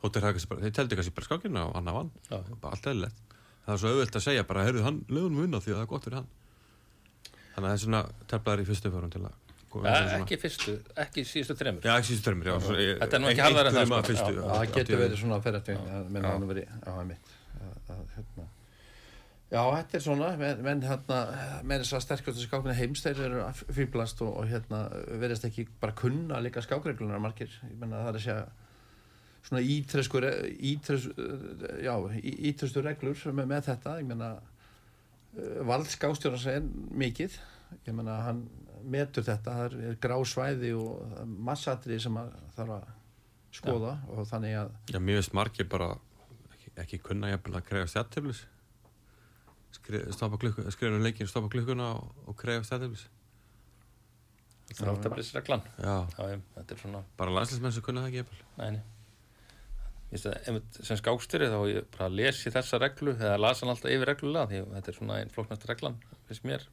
[0.00, 2.38] þeir, kannski bara, þeir teldi kannski bara skákina og annað vann Já.
[2.62, 3.36] bara allt eðlilegt
[3.66, 5.84] það er svo auðvelt að segja bara, heyrðu, hann leiður hann vinna því að það
[5.84, 6.30] er gott fyrir hann
[7.50, 9.38] þannig að það er svona teflaðar í fyrstu fórum til að
[9.70, 11.84] Ja, ekki fyrstu, ekki síðustu þremur.
[11.86, 12.56] Já, ekki síðustu törmur, já.
[13.04, 14.30] Þetta er nú ekki en það, sko.
[14.32, 15.76] að það getur verið svona eftir
[16.50, 18.29] verið, já, það er mitt að, að,
[19.50, 21.16] Já, þetta er svona, menn, menn hérna,
[21.66, 24.84] menn þess að sterkustu skákna heims, þeir eru að fýblast og, og hérna,
[25.18, 28.44] verðast ekki bara kunna líka skákreglunar margir, ég menna það er að segja
[29.48, 30.22] svona ítresku,
[30.70, 31.08] ítres,
[31.82, 34.30] já, ítrestu reglur með, með þetta, ég menna
[35.66, 36.70] vald skákstjóðans er
[37.02, 37.34] mikið,
[37.88, 38.44] ég menna hann
[38.90, 42.88] metur þetta, það er grá svæði og massatrið sem að þarf að
[43.60, 45.92] skoða og þannig að Já, mér veist margir bara
[46.54, 48.44] ekki, ekki kunna jafnvel að krega stjætteflis.
[49.78, 52.38] Skrifa um leikin, stoppa klukkuna og, og
[55.82, 58.42] Já, Já, ég, þetta er svona bara landslismenn sem kunna það ekki jafnvel.
[58.60, 58.82] Næni
[60.10, 64.62] sem skákstýri þá ég bara lesi þessa reglu eða lasa hann alltaf yfir reglulega því
[64.72, 66.64] þetta er svona einn flóknast reglan finnst mér.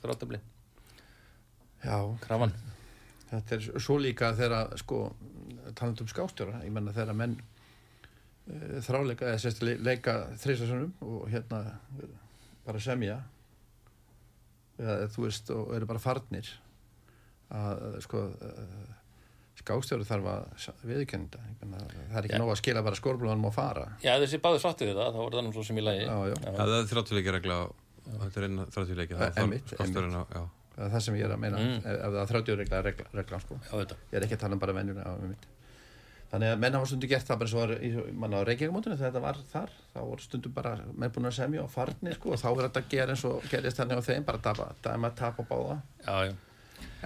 [0.00, 0.40] Þráttabli.
[1.84, 2.54] Já, krafan.
[3.30, 5.02] Þetta er svo líka þegar sko,
[5.76, 7.36] taland um skástjóra ég menna þegar menn
[8.86, 11.60] þráleika eða sérst le leika þrísasunum og hérna
[12.66, 13.18] bara semja
[14.80, 16.48] eða þú veist og eru bara farnir
[17.50, 18.88] að sko uh,
[19.60, 22.40] skástjóri þarf að viðkennda það er ekki Já.
[22.40, 25.36] nóg að skila bara skórblóðanum og fara Já, þessi báður sáttu við það, þá voru
[25.40, 26.38] það nú svo sem í lagi Já, já.
[26.46, 30.42] Það er þráttuleiki regla og þetta er einn þráttuleiki Það er já.
[30.80, 31.76] það er það sem ég er að meina Mm.
[31.84, 32.78] ef, það er 30 regla,
[33.12, 33.56] regla, sko.
[33.74, 35.42] Ég er ekki að tala um bara venjuna á mitt
[36.30, 37.88] þannig að menn hafa stundum gert það bara svo var í
[38.22, 41.64] manna á Reykjavík-mótunum þegar þetta var þar þá voru stundum bara menn búin að semja
[41.64, 44.28] og farni sko, og þá verður þetta að gera eins og gerist þannig á þeim
[44.28, 45.80] bara tapa, dæma, tapa báða.
[46.06, 46.36] Já, já,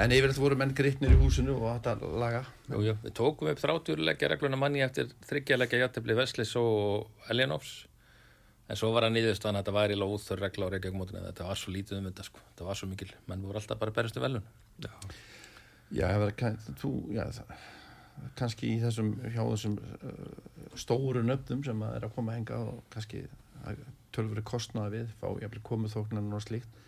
[0.05, 2.43] en yfirleitt voru menn grittnir í húsinu og þetta laga.
[2.69, 2.95] Jú, jú.
[3.07, 7.73] Við tókum upp þrátjúrleggja regluna manni eftir þryggjarleggja játefli Veslis og Elianovs
[8.69, 11.73] en svo var að nýðust að þetta væri lóþur regla á Reykjavík-mótinu þetta var svo
[11.75, 13.11] lítið um þetta sko, þetta var svo mikil.
[13.29, 14.47] Menn voru alltaf bara berist um velun
[15.93, 17.51] já, það verður kann- þú, já, það,
[18.39, 20.23] kannski í þessum hjá þessum uh,
[20.79, 23.25] stóru nöfnum sem að er að koma að henga og kannski
[24.15, 26.81] tölfur kostnaði við fá jafnvel komuþóknan og slíkt.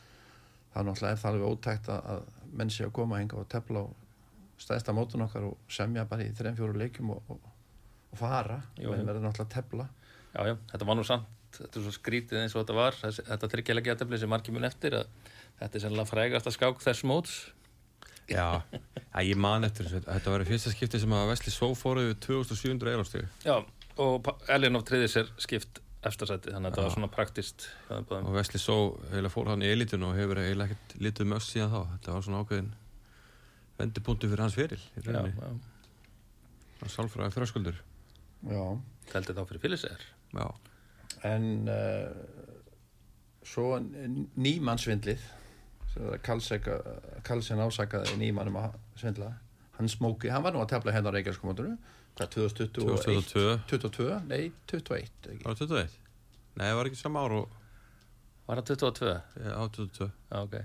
[0.72, 3.48] Það er náttúrulega er það alveg ótækt að, menn sé að koma að henga og
[3.52, 3.86] tefla á
[4.60, 7.48] stæðsta mótun okkar og semja bara í þreim fjóru leikjum og, og,
[8.12, 8.60] og fara.
[8.76, 9.88] Jú, menn verður náttúrulega að tefla.
[10.36, 12.98] Já, já, þetta var nú samt þetta er svo skrítið eins og þetta var.
[13.00, 15.06] Þetta þryggjarleggja játefli sem margir mun eftir að
[15.60, 17.36] þetta er sennilega frægast að skák þess móts
[18.30, 18.62] Já,
[19.30, 20.00] ég man eftir þessu.
[20.06, 23.56] Þetta var fyrsta skipti sem að Vesli Só fóruð 2700 eurostíð Já,
[24.02, 28.60] og Pa- Elianov triði sér skipt eftirsæti, þannig að þetta var svona praktist og Vesli
[28.62, 28.76] Só
[29.12, 31.80] heila fór hann í elitun og hefur heila ekkert litið mögst síðan þá.
[31.94, 32.72] Þetta var svona ákveðin
[33.78, 34.58] vendipunktu fyrir hans
[36.76, 37.78] Hann sálfræði þröskuldur.
[38.46, 38.62] Já.
[39.10, 40.02] teldi þá fyrir fyllisegar
[40.36, 40.46] Já,
[41.24, 42.10] en uh,
[43.46, 45.85] svo nýmannsvindlið sem var að Karlseka,
[46.22, 49.32] Karlsen ásakaði nýmann um að svindla
[49.76, 51.74] hann smóki, hann var nú að tefla hérna á Reykjavíkskomandunu
[52.16, 55.02] hvað, 2021 2022 22, nei, 21
[55.34, 55.42] ekki.
[55.44, 55.98] Var það 21?
[56.56, 57.58] Nei, það var ekki sama ár og
[58.46, 59.12] Var það 22?
[59.52, 60.56] á 22 Já, ok.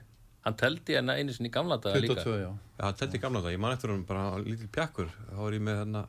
[0.45, 2.15] Hann teldi hérna einu sinni í gamla daga líka.
[2.23, 5.35] 22, já Já, það telti gamla það, ég man eftir hún bara lítil pjakkur þá
[5.43, 6.05] var ég með hérna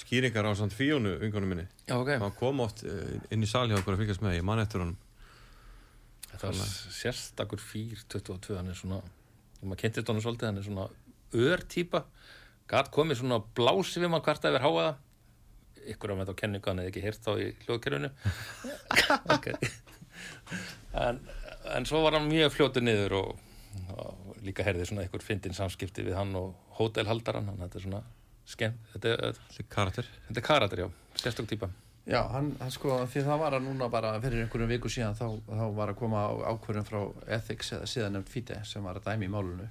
[0.00, 2.10] skýringar á samt fíónu vingunum minni Já, ok.
[2.24, 4.80] hann kom oft eh, inn í sal hjá okkur að fylgjast með, ég man eftir
[4.82, 4.96] honum
[6.40, 9.00] Þetta var sérstakur fýr 22, hann er svona,
[9.62, 10.86] maður kynntist honum svolítið, hann er svona
[11.36, 12.00] ör-típa,
[12.70, 15.02] gat komið svona blási við mann hvart að yfir háa það,
[15.94, 18.10] ykkur af með þá kenningu, hann hefði ekki heyrt þá í hljóðkerfinu.
[19.36, 19.50] ok.
[21.00, 21.20] En,
[21.76, 23.44] en svo var hann mjög fljótu niður og,
[23.94, 28.02] og líka herði svona ykkur fyndin samskipti við hann og hótelhaldaran, hann þetta er svona
[28.50, 30.88] skemmt, þetta, er- Þessi karakter þetta er karater, já,
[31.20, 31.68] sérstök típa.
[32.10, 35.26] Já, hann, hann sko, því það var að núna bara fyrir einhverjum viku síðan þá,
[35.46, 37.00] þá var að koma á, ákvörðum frá
[37.38, 39.68] Ethics eða síðan nefnt FIDE sem var að dæmi í málunu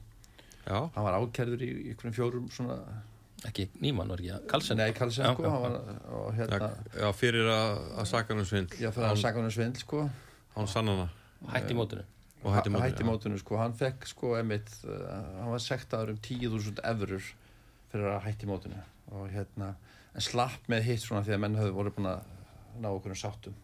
[0.64, 2.80] Já, hann var ákærður í, einhverjum fjórum svona
[3.48, 4.80] Ekki nýmann, var ekki að Karlsson?
[4.80, 5.76] Nei, Karlsen Já, sko, já, hann var
[6.20, 8.80] og hérna, já, já fyrir að, að saka hann um svindl.
[8.80, 10.02] Já, fyrir að saka hann um svindl sko.
[10.56, 11.06] hann sannana
[11.54, 12.04] Hætti í mótinu.
[12.44, 15.06] og hætti mótinu hætti mótinu sko, hann fekk sko emitt, uh,
[15.40, 17.30] hann var sektaður um 10.000 eurur
[17.94, 18.82] fyrir að hætti mótinu.
[19.16, 19.72] Og hérna,
[20.14, 22.38] en slapp með hitt svona því að menn höfðu voru búin að
[22.80, 23.58] ná okkur um sáttum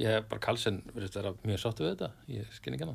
[0.00, 2.94] Ég hef bara Karlsson verið vera mjög sáttu við þetta, ég skinn ekki hana.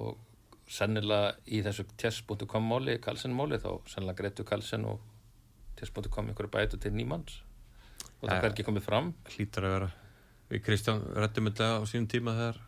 [0.00, 5.02] Og sennilega í þessu test.com máli, Karlsson máli, þá sennilega greitu Karlsson og
[5.76, 7.42] test.com einhverju bætu til nýmanns.
[8.22, 9.10] Og það er ekki komið fram.
[9.34, 9.90] hlýtar að vera
[10.48, 12.62] við Kristján rættum þetta á sínum tíma þegar,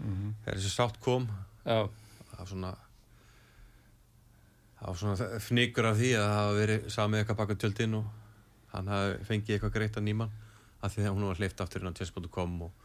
[0.00, 1.28] þegar þessi sátt kom
[1.66, 1.86] Já,
[2.32, 2.72] var svona
[4.80, 8.10] var svona fnikur af því að það hafa verið samið eitthvað baka tjöldin og
[8.74, 10.36] hann hafi fengið eitthvað greitt að nýmann
[10.84, 12.84] af því að hún var hleyft aftur inn á chess.com og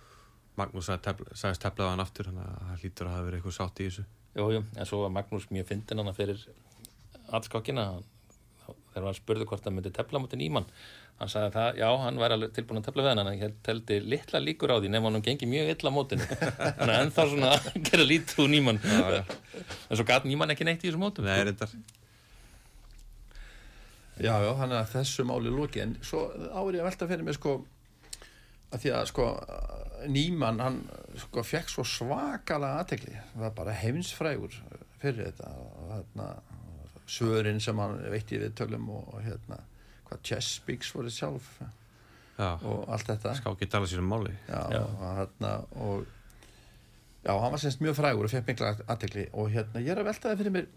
[0.59, 3.87] Magnús sagðist teflaði hann aftur þannig að það hlýtur að hafa verið eitthvað sátt í
[3.87, 6.43] þessu jú, jú, en svo var Magnús mjög fyndin hana fyrir
[7.31, 7.85] atskákina.
[8.91, 10.67] Þegar hann spurði hvort það myndi tefla mútið nýmann.
[11.21, 13.55] Hann sagði að það, já, hann væri alveg tilbúin að tefla við hann, en hann
[13.63, 16.27] teldi litla líkur á því nefn hann gengi mjög illa á mótinu.
[16.27, 18.81] Þannig að ennþá svona að gera lítið úr nýmann.
[18.83, 21.29] En svo gat nýmann ekki neitt í þessum mótum.
[21.29, 21.71] Nei, reyndar
[24.21, 27.55] Já, já, þannig að þessu máli loki en svo árið að velta fyrir mig sko
[28.71, 29.27] að því að sko
[30.09, 30.79] Nýmann, hann
[31.21, 34.55] sko fekk svo svakalega aðtekli, það var bara heimsfrægur
[35.01, 36.27] fyrir þetta og hérna
[37.11, 39.57] svörin sem hann veitti við tölum og hérna
[40.07, 41.53] hvað Chess Speaks voru sjálf
[42.41, 43.33] Já, og allt þetta.
[43.37, 44.31] Skákið tala sér um máli.
[44.47, 44.79] Já, Já.
[44.81, 46.05] og hérna og
[47.21, 50.07] já, hann var semst mjög frægur og fekk mikla aðtekli og hérna, ég er að
[50.09, 50.69] velta það fyrir mér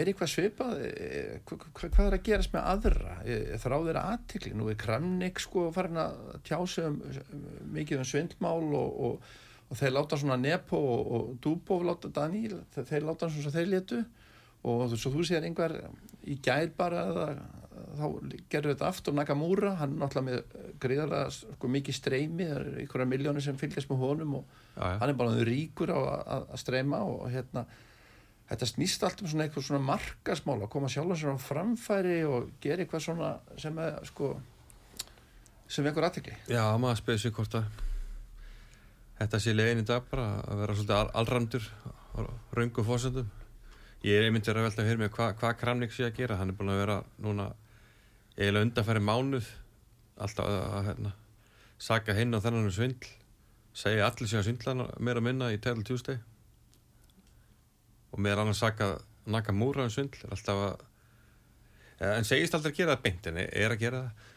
[0.00, 3.16] er eitthvað svipað eh, hva- hva- hvað er að gerast með aðra?
[3.26, 7.00] Eh, þrá þeirra aðtekli, nú er Kramnik sko farin að tjá sig um,
[7.34, 9.28] um mikið um svindmál og, og,
[9.68, 13.68] og þeir láta svona Nepo og, og Dúbov láta Daníl, þeir, þeir láta svona þeir
[13.74, 14.00] létu
[14.64, 15.74] og svo þú sér einhver
[16.28, 17.04] í gær bara
[17.96, 18.04] þá
[18.52, 22.44] gerur þetta aftur Nakamura, hann er náttúrulega með greiðarlega sko, mikið streymi.
[22.46, 24.44] Það eru einhverja miljónir sem fylgjast með honum og
[24.76, 25.98] já, hann er bara ríkur á
[26.36, 27.64] að- streyma og hérna
[28.50, 32.50] þetta snýst allt um svona eitthvað svona markasmál að koma sjálf sér á framfæri og
[32.60, 34.34] gera eitthvað svona sem er sko
[35.70, 37.64] sem vekur aðtekli já maður spyrir sig hvort að
[39.20, 42.20] þetta sé legin í dag bara að vera svolítið al allramdur á
[42.58, 43.28] raungu fórsöndum
[44.06, 46.38] ég er einmitt verið að velta fyrir mig hvað hva Kramnik sé að gera.
[46.40, 47.50] Hann er búin að vera núna
[48.36, 49.50] eiginlega undanfæri mánuð
[50.20, 51.12] alltaf að, að hérna,
[51.80, 53.12] saka hinn á þennan um svindl.
[53.76, 56.18] Segja allir sig að svindla meira að minna í Tell Tuesday.
[58.10, 58.96] Og meðal annars saka
[59.30, 60.24] Nakamura um svindl.
[60.24, 60.86] Er alltaf að
[62.00, 64.28] en segist aldrei að gera það beint en er að gera það.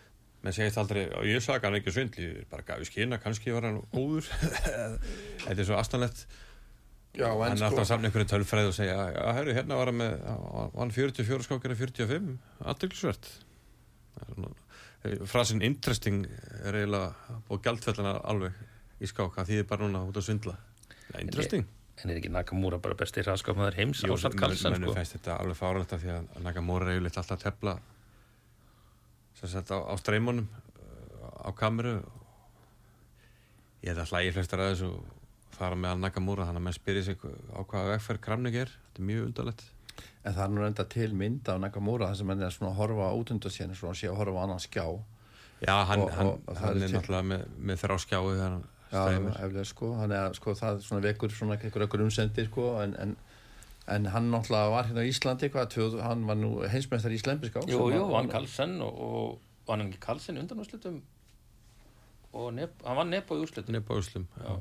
[0.44, 3.20] Menn segist aldrei, og ég saka hann ekki um svindl ég bara gaf í skina,
[3.24, 4.28] kannski var hann góður
[5.46, 6.26] þetta er svo astanlegt
[7.14, 9.92] Já, hann er alltaf sko að samna einhverju tölfræð og segja já, herru, hérna var
[9.92, 10.14] hann með
[10.80, 12.32] hann 44 skákir að 45
[12.66, 13.30] aðdeglisvert
[15.28, 16.24] frasin interesting
[16.64, 18.56] er eiginlega og gjaldfellina alveg
[19.04, 20.54] í skák það þýðir bara núna út að svindla.
[21.12, 21.66] Ja, interesting.
[22.02, 24.94] En er ekki Nakamura bara besti hraðskapmaður heims ásalt menn- Karlsson sko?
[25.12, 27.76] þetta alveg fáralegt af því að Nakamura er yfirleitt alltaf að tefla
[29.44, 31.98] á, á streymunum uh, á kameru.
[33.84, 34.92] Ég held að hlægi flestar að þessu
[35.58, 38.72] fara með að Nakamura þannig að menn spyrir sig á hvaða vegferð Kramnik er.
[38.90, 39.64] Þetta er mjög undarlegt.
[40.26, 42.80] En það er nú reynda til mynd á Nakamura þar sem hann er svona að
[42.82, 44.86] horfa á útundarsíðan svona að sé að horfa á annan skjá.
[45.64, 48.50] Já, hann, Og- hann, og hann er er til- náttúrulega með, með þrá skjái þegar
[48.50, 48.64] hann
[48.94, 52.66] Já, streymir eflega sko, þannig að sko það svona vekur svona einhverja grunsendi sko.
[52.84, 53.16] En, en,
[53.88, 57.88] en hann náttúrulega var hérna á Íslandi hvað, hann var nú heimsmeistar í Slembiskák Jú,
[57.94, 59.40] jú, hann Karlsson og, og
[59.72, 61.02] hann ekki Karlsson undan úrslitum
[62.34, 63.76] og nep, hann var Nepo í úrslitum.
[63.76, 64.54] Nefn á Úslum Já.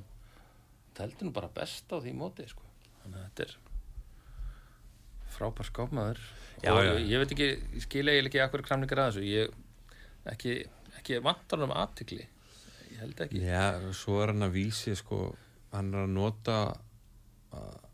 [1.00, 2.66] Heldur nú bara best á því móti sko.
[3.02, 3.56] Þannig að þetta er
[5.32, 6.20] frábær skápmaður.
[6.62, 6.92] Já, og já.
[6.92, 9.24] Ég, ég veit ekki, ég skil eiginlega ekki akkur kramningar að þessu.
[9.32, 9.56] Ég
[10.32, 10.58] ekki,
[11.00, 12.26] ekki vantar hann um aðtikli
[12.92, 13.42] ég held ekki.
[13.42, 15.24] Já, svo er hann að vísi sko,
[15.72, 16.58] hann er að nota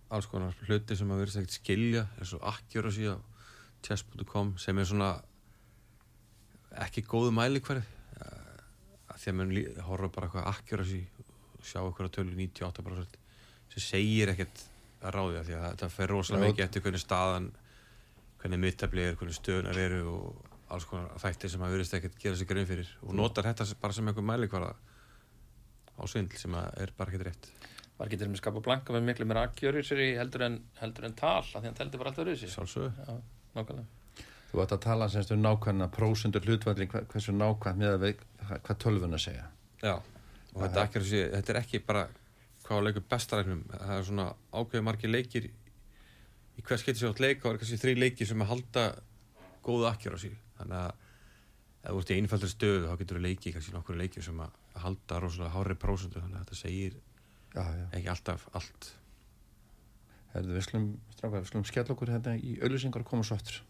[0.09, 3.17] alls konar hluti sem að verðist ekkert skilja eins og accuracy á
[3.85, 5.11] chess.com sem er svona
[6.85, 7.87] ekki góðu mæli hverð
[8.19, 9.55] að því að mann
[9.89, 11.18] horfa bara eitthvað accuracy og
[11.69, 13.19] sjá eitthvað tölu 98%
[13.75, 14.65] sem segir ekkert
[14.99, 17.49] að ráði að því að þetta fer rosalega mikið eftir hvernig staðan
[18.39, 22.39] hvernig mittafli er, hvernig stöðunar eru og alls konar þættir sem að verðist ekkert gera
[22.39, 24.73] sig grein fyrir og notar þetta bara sem einhver mælikvara
[25.99, 27.49] á svindl sem að er bara ekkert rétt.
[27.99, 31.09] Var ekki til með skapa blanka með miklu mér aðgjörur sér í heldur en, heldur
[31.09, 32.29] en tal af því hann teldi bara alltaf
[33.09, 33.17] Já,
[33.57, 33.89] nákvæmlega.
[34.49, 38.79] Þú ætti að tala semst um nákvæmna prósundur hlutvalli hversu nákvæmt með að við hvað
[38.85, 39.49] tölvun að segja.
[39.83, 39.97] Já,
[40.59, 42.05] og þetta, sé, þetta er ekki bara
[42.67, 47.45] hvað leikur bestaregnum það er svona ákveði margir leikir í hvers getur sér átt leik
[47.45, 48.85] og er kannski þrý leikir sem að halda
[49.65, 50.35] góða akkjör á sig.
[50.59, 50.91] Þannig að
[51.79, 54.57] ef þú ert í einfaldri stöðu þá getur þú leikið kannski nokkur leikir sem að
[54.83, 56.99] halda rosalega hári prósundu þannig að þetta segir
[57.55, 58.91] Já, já, ekki alltaf allt.
[60.35, 60.67] Herðu við
[61.49, 63.63] slum skell okkur hérna í auðlýsingar og koma svo aftur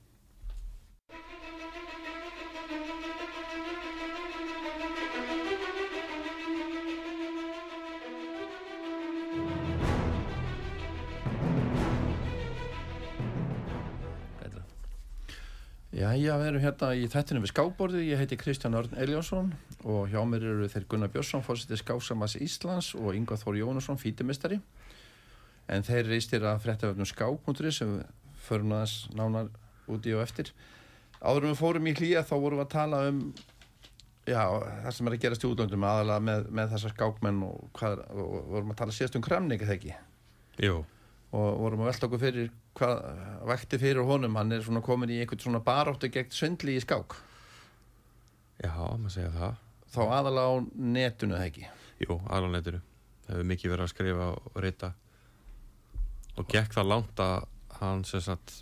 [15.98, 19.48] Jæja, við erum hérna í þættinu við skábborðið, ég heiti Kristján Örn Eljónsson
[19.82, 24.60] og hjá mér eru þeir Gunnar Björnsson, fórsetið Skásamas Íslands og Ingvar Þór Jónusson, fítimistari
[25.66, 27.96] en þeir reistir að fréttavefnum skábúndri sem
[28.46, 29.50] förum aðeins nánar
[29.90, 30.52] úti og eftir.
[31.18, 33.20] Áður en við fórum í hlýja þá vorum við að tala um
[34.28, 34.42] já,
[34.84, 38.38] það sem er að gerast í útlöndum aðalega með, með þessar skákmenn og, hvað, og
[38.54, 39.98] vorum að tala síðast um kramning eða ekki?
[40.62, 40.78] Jú,
[41.34, 43.00] og vorum að velta okkur fyrir hvað
[43.48, 47.16] vekti fyrir honum, hann er svona komin í einhvern svona baráttu gegn svindli í skák.
[48.62, 49.58] Já, maður segja það.
[49.88, 50.54] Þá aðalega á
[50.96, 51.66] netinu eða ekki?
[52.04, 52.80] Jú, aðlanetinu
[53.26, 54.92] það hefur mikið verið að skrifa og rita.
[56.38, 57.36] Og gekk það langt að
[57.80, 58.54] hann sem sagt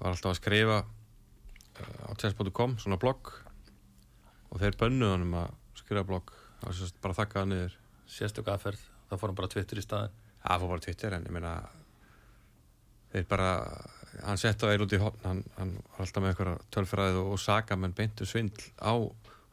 [0.00, 3.34] var alltaf að skrifa uh, á chess.com svona blogg.
[4.50, 6.32] Og þeir bönnuð hann um að skrifa blogg.
[6.64, 7.78] Og sem sagt bara þakka það niður.
[8.10, 11.34] Sérstök aðferð, þá fór hann bara Twitter í staðin það fór bara Twitter en ég
[11.34, 11.52] meina
[13.12, 13.50] þeir bara
[14.26, 17.34] hann sett á eil út í hotn hann, hann var alltaf með eitthvað tölfræðið og,
[17.34, 18.94] og saga menn beintu svindl á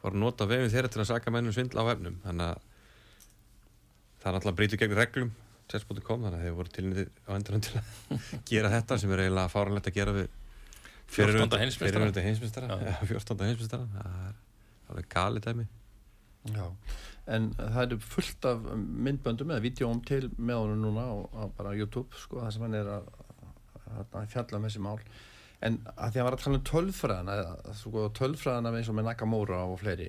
[0.02, 2.66] var að nota vefin þeirra til að saka mennum svindla á vefnum þannig að
[4.18, 5.32] það er náttúrulega breytið gegn reglum
[5.68, 7.88] chess.com þannig að þeir voru tilnýttir á endurum til að
[8.50, 10.30] gera þetta sem er eiginlega fáranlegt að gera við
[11.08, 11.58] 14.
[11.62, 11.90] heimsmeistara.
[11.90, 12.94] fyrirverandi heimsmestara Já.
[13.12, 13.44] 14.
[13.48, 14.40] heimsmestara það er
[14.92, 15.68] alveg gali dæmi
[16.54, 16.66] Já,
[17.34, 21.74] en það eru fullt af myndböndum eða vídjóm til með honum núna á, á bara
[21.76, 23.08] YouTube sko, það sem hann er að,
[23.96, 24.96] að, fjalla um þessi mál.
[25.64, 27.36] En að því að hann var að tala um tölfræðana
[28.18, 30.08] tölfræðana eins og með Nakamura og fleiri.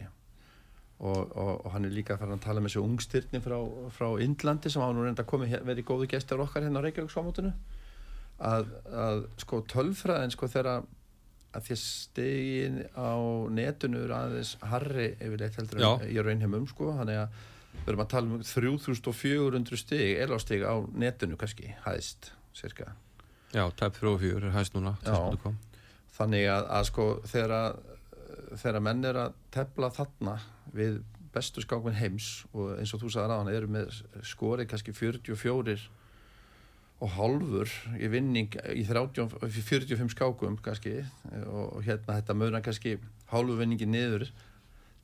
[1.00, 3.58] Og, og, og hann er líka að fara að tala með þessu ungstyrni frá,
[3.96, 7.54] frá Indlandi sem hann nú reynda að komi verið góðu gestur okkar hérna á Reykjavík
[8.40, 10.70] að, að sko tölfræðin sko þegar
[11.50, 13.18] að því stegin á
[13.52, 15.90] netinu er aðeins harri yfirleitt heldur Já.
[16.06, 16.94] í raunheimum sko.
[17.00, 17.40] Þannig að
[17.80, 22.94] við erum að tala um 3400 stig elastig á netinu kannski hæðist cirka
[23.54, 25.54] já, tæp 34 er hæst núna Já.
[26.18, 27.80] þannig að, að sko þegar að
[28.58, 30.36] þegar menn er að tefla þarna
[30.74, 31.00] við
[31.34, 35.78] bestu skákminn heims og eins og þú sagði ráðan eru með skorið kannski 44
[37.00, 40.98] og hálfur í vinning í 30, 45 skákum kannski
[41.46, 42.98] og, hérna þetta mögna kannski
[43.32, 44.26] hálfu vinningi niður.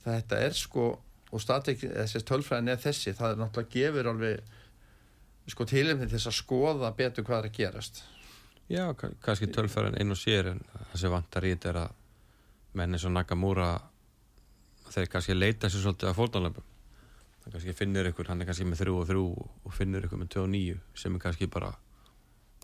[0.04, 0.90] Þetta er sko
[1.36, 6.32] og statik, þessi tölfræðin er þessi það er náttúrulega gefur alveg sko tilefni til þess
[6.32, 8.04] að skoða betur hvað er að gerast
[8.70, 11.92] Já, ka- kannski tölfæran einn og sér en það sem vantar í þetta er að
[12.80, 13.68] menn eins og Nakamura
[14.90, 16.72] þeir kannski leita sér svolítið að fórnalöfum
[17.44, 19.26] það kannski finnir ykkur, hann er kannski með þrjú og þrjú
[19.70, 21.70] og finnir ykkur með tvö og níu sem er kannski bara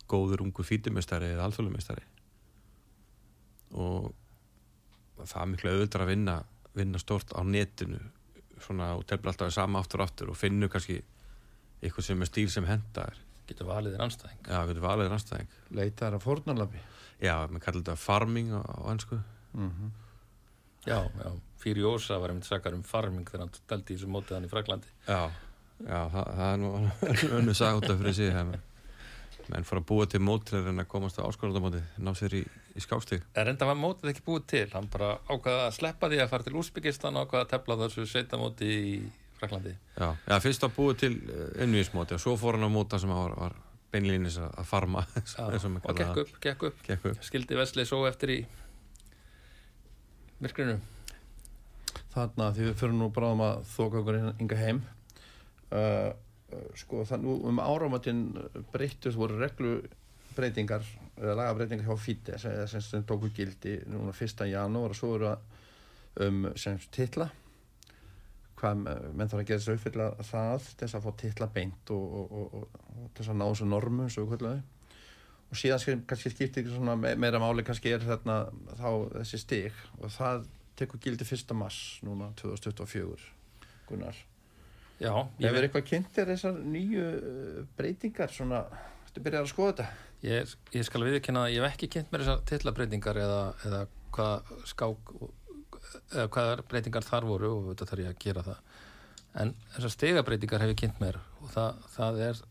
[0.10, 2.04] góður ungu fítumestari eða alþjóðlumestari
[3.78, 4.10] og
[5.22, 6.36] það er miklu auðvitað að vinna
[6.76, 8.00] vinna stort á netinu
[8.62, 10.98] svona og tefla alltaf sama aftur og aftur og finnur kannski
[11.86, 15.56] ykkur sem er stíl sem henda er getur valið þér anstæðing já, getur valið rannstæðing
[15.80, 16.82] leitaðar að fórnarlafi
[17.22, 19.20] Já, við kallum þetta farming á, á ennsku.
[19.54, 19.92] mm
[20.88, 21.30] já, já,
[21.62, 24.50] fyrir Jósa var einmitt sakar um farming þegar hann daldi í þessu mótið hann í
[24.50, 25.20] Fraklandi Já,
[25.86, 26.72] já, það, það er nú
[27.42, 28.32] önnu sag út af fyrir sig.
[28.34, 28.56] hef.
[29.52, 32.42] Menn fór að búa til mót til að komast á áskorðandamóti, ná sér í,
[32.78, 33.24] í skákstík.
[33.36, 36.46] en reynda var mótið ekki búið til hann bara ákvaða að sleppa því að fara
[36.48, 38.94] til Úsbyggistan og ákvaða að tefla þessu sveitamóti í
[39.42, 41.16] Fraklandi Já, já, fyrst að búa til
[41.62, 43.58] innvísmóti og svo fór hann á móta sem var, var
[43.92, 45.04] beinlínis að að farma,
[45.36, 45.46] já,
[45.84, 46.82] og gekk upp, gekk upp.
[46.88, 47.24] Gekk upp.
[47.28, 48.40] skildi Vesli svo eftir í
[50.42, 50.80] myrkrinu.
[52.12, 54.82] Þarna því við fyrir nú bráðum að þóka okkur inga heim.
[55.72, 56.12] Uh,
[56.52, 58.24] uh, sko það nú um áramatinn
[58.74, 60.88] breyttust voru reglubreitingar
[61.22, 64.48] eða lagabreitingar hjá FIDE sem, sem, sem tóku gildi núna 1.
[64.52, 65.48] janúar og svo eru að
[66.26, 67.30] um sem titla
[68.62, 71.92] hvað uh, menn þarf að gera þessu uppfylla það til þess að fá titla beint
[71.96, 73.48] og, og, og, og, og til þess að ná
[74.06, 74.62] þessu kvöldum
[75.52, 76.68] og síðan kannski skiptir
[77.20, 78.38] meira máli kannski er þarna
[78.80, 79.80] þá þessi stig.
[80.00, 80.46] Og það
[80.80, 81.56] tekur gildi 1.
[81.58, 83.26] mars núna 2024
[83.90, 84.16] Gunnar.
[85.02, 88.62] Já, ég, Hefur veit, eitthvað kynnt þér þessar nýju uh, breytingar svona,
[89.10, 90.08] þú byrjar að skoða þetta?
[90.22, 93.80] Ég, ég skal viðkynna að ég hef ekki kynnt mér þessar tillabreitingar eða, eða
[94.16, 95.14] hvað skák
[95.72, 98.58] og- eða hvaða breytingar þar voru og þetta þarf ég að gera það.
[99.42, 102.42] En þessar stegabreitingar hef ég kynnt mér og það, það er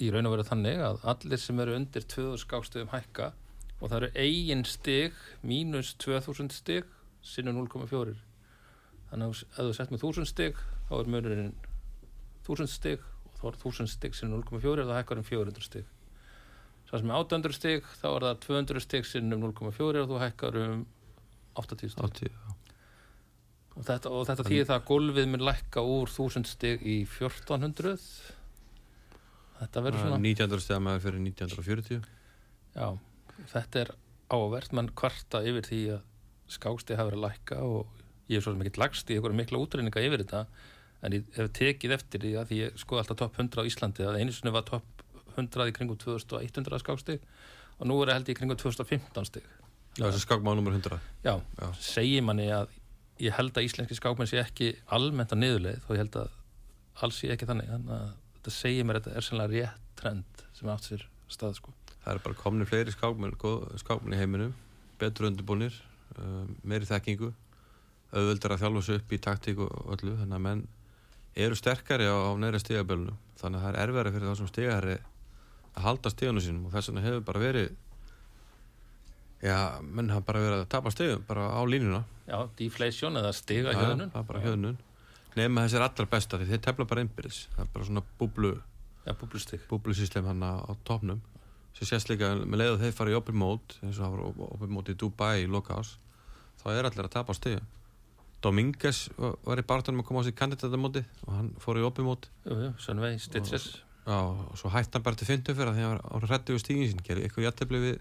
[0.00, 3.32] í raun og veru þannig að allir sem eru undir 2000 skákstöðum hækka
[3.80, 5.12] og það eru eigin stig
[5.44, 6.84] mínus 2000 stig
[7.22, 8.16] sinnu 0,4
[9.10, 10.56] þannig að ef þú sett með 1000 stig
[10.88, 11.52] þá er munurinn
[12.48, 15.84] 1000 stig og þá er 1000 stig sinnu 0,4 og það hækkar um 400 stig.
[16.88, 20.56] Svo sem er 800 stig þá er það 200 stig sinnum 0,4 og þú hækkar
[20.64, 20.86] um
[21.58, 22.04] 80 stig.
[22.06, 22.52] Átti, já.
[23.76, 27.96] og þetta, og þetta þýðir það að gólfið mun lækka úr 1000 stig í 1400
[29.60, 32.04] þetta verður svona 1900 stegar með fyrir 1940.
[32.76, 32.86] Já,
[33.52, 33.94] þetta er
[34.30, 36.04] ávert, menn kvarta yfir því að
[36.50, 39.62] skákstið hafa verið að lækka og ég er svo sem ekki lagst í einhverja mikla
[39.62, 40.44] útreininga yfir þetta.
[41.00, 44.06] En ég hef tekið eftir því að því ég skoði alltaf topp 100 á Íslandi
[44.06, 45.04] að einu sinni var topp
[45.36, 47.24] 100 í kringum 2100 skákstig
[47.78, 49.46] og nú er það held ég í kringum 2015 stig
[50.00, 50.96] Já, þessi skákmál nummer 100.
[51.26, 51.66] Já, Já.
[51.84, 52.70] segir manni að
[53.20, 56.30] ég held að íslenski skákmenn sé ekki almennt að niðurleið og ég held að
[57.04, 58.06] alls sé ekki þannig þannig að
[58.38, 61.74] þetta segir mér að þetta er sannlega rétt trend sem átt sér stað sko.
[62.00, 63.36] Það er bara komni fleiri skákmenn,
[63.82, 64.54] skákmenn í heiminum,
[65.00, 65.76] betur undirbúnir,
[66.16, 67.30] uh, meiri þekkingu,
[68.10, 70.64] auðvöldar að þjálfa sig upp í taktík og öllu, þannig að menn
[71.44, 74.96] eru sterkari á, á neðri stigabölunum, þannig að það er erfæri fyrir þá sem stigahæri
[75.70, 77.68] að halda stigunum sínum og þess vegna hefur bara verið,
[79.42, 82.02] já, menn hafa bara verið að tapa stigum, bara á línuna.
[82.28, 84.76] Já, deflation eða stiga Já, hjöðnun Það er bara hjöðnun.
[85.36, 88.52] Nefna þessi er allra besta því þeir tefla bara innbyrðis, það er bara svona búblu,
[89.06, 89.60] Já, búblustig.
[89.70, 90.52] búblusystem hann á
[90.84, 91.20] topnum
[91.74, 94.48] sem sést líka með leið að þeir fara í open mode eins og það var
[94.50, 95.92] open mode í Dubai í loka ás
[96.60, 97.68] þá er allir að tapa stegum
[98.42, 102.56] Dominguez var, í barðanum að koma á sig kandidatamóti og hann fór í opimót Jú,
[102.66, 103.68] jú, Sönvei, Stitches
[104.08, 106.62] Já, og svo hætti hann bara til 50 fyrir því að hann var hrætti við
[106.64, 107.02] stígin sín.
[107.04, 107.98] Gerði eitthvað jættefli við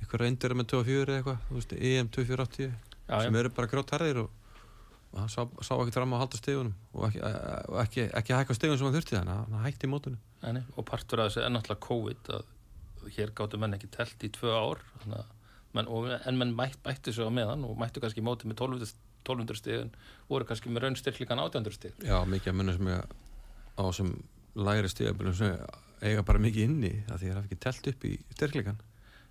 [0.00, 2.70] eitthvað reyndir með 24 eða eitthvað, þú veist, EM 2480
[3.10, 4.30] Já, sem já, eru bara grótarðir og,
[5.10, 8.56] og hann sá, sá ekki fram að halda stegunum og ekki, og ekki, ekki hækka
[8.58, 11.52] stegun sem hann þurfti þannig að hann hætti í mótunum og partur af þessu er
[11.54, 15.20] náttúrulega COVID að hér gáttu menn ekki telt í tvö ár að
[15.76, 18.60] menn, og, en menn mætt, bættu svo á meðan og mættu kannski í móti með
[18.60, 18.94] 1200
[19.24, 19.90] 1200 stig en
[20.30, 21.96] voru kannski með raunstyrklingan 800 stig.
[22.04, 23.16] Já, mikið að munna sem ég
[23.76, 24.12] á sem
[24.56, 25.56] læri stegabunum sem
[26.00, 28.80] eiga bara mikið inni að því að það er ekki telt upp í styrkleikan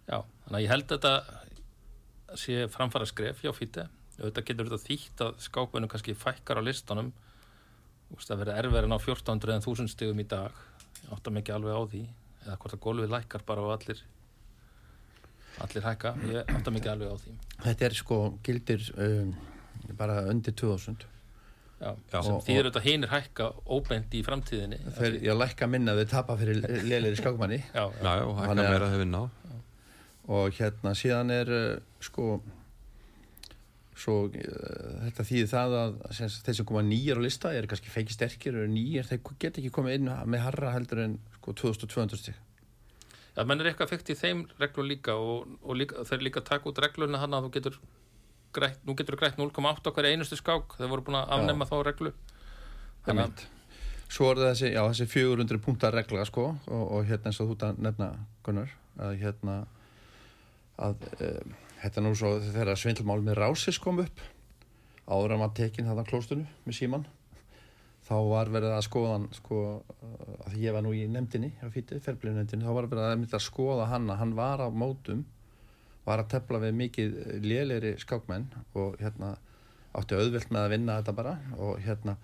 [0.10, 3.86] Já, þannig að ég held að þetta sé framfara skref hjá fíti
[4.20, 7.12] auðvitað getur þetta þýtt að skápunum kannski fækkar á listanum.
[8.10, 10.56] Það verður erfið en á 1400 en 1000 stigum í dag.
[11.04, 12.02] Ég átta mikið alveg á því
[12.46, 14.02] eða hvort að gólfið lækkar bara og allir
[15.64, 16.16] allir hækka.
[16.34, 17.38] Ég átta mikið alveg á því.
[17.68, 19.32] Þetta er sko gildir um,
[20.00, 21.08] bara undir 2000
[21.80, 24.82] Já, Já, sem þýður þetta hinir hækka óbeint í framtíðinni.
[24.98, 27.62] Þeir, ég lækka minna þau tapa fyrir lélir skákmanni.
[27.72, 29.22] Já, já, hækka meira þegar við ná
[30.30, 32.40] og hérna síðan er uh, sko
[34.00, 35.96] svo uh, þetta þýðir það að
[36.46, 39.74] þeir sem koma nýjar á lista er kannski feiki sterkir eru nýjar, þeir get ekki
[39.76, 42.46] komið inn með harra heldur en sko 2200 stík
[43.38, 46.68] Já, menn er eitthvað fyrkt í þeim reglu líka og, og líka, þeir líka taka
[46.68, 47.78] út regluna hann að þú getur
[48.56, 50.76] grætt, nú getur þú grætt 0,8 okkur einustu skák.
[50.80, 52.12] Þeir voru búin að afnema þá reglu.
[53.06, 53.46] Þannig að
[54.10, 57.54] svo er það þessi, já, þessi 400 punktar regla sko og, og hérna eins og
[57.54, 58.10] þú nefna
[58.44, 59.58] Gunnar að hérna
[60.80, 64.22] að um, þetta nú svo þegar svindlmál með rásis kom upp
[65.10, 67.08] áður að maður tekin þarna á klóstunum með síman
[68.10, 72.02] þá var verið að skoða hann sko, uh, að ég var nú í nefndinni fítið,
[72.08, 75.26] nefndinni, þá var verið að, skoða hann að hann var á mótum
[76.08, 78.48] var að tefla við mikið lélegri skákmenn
[78.80, 79.36] og hérna
[79.98, 82.16] átti auðvilt með að vinna þetta bara og hérna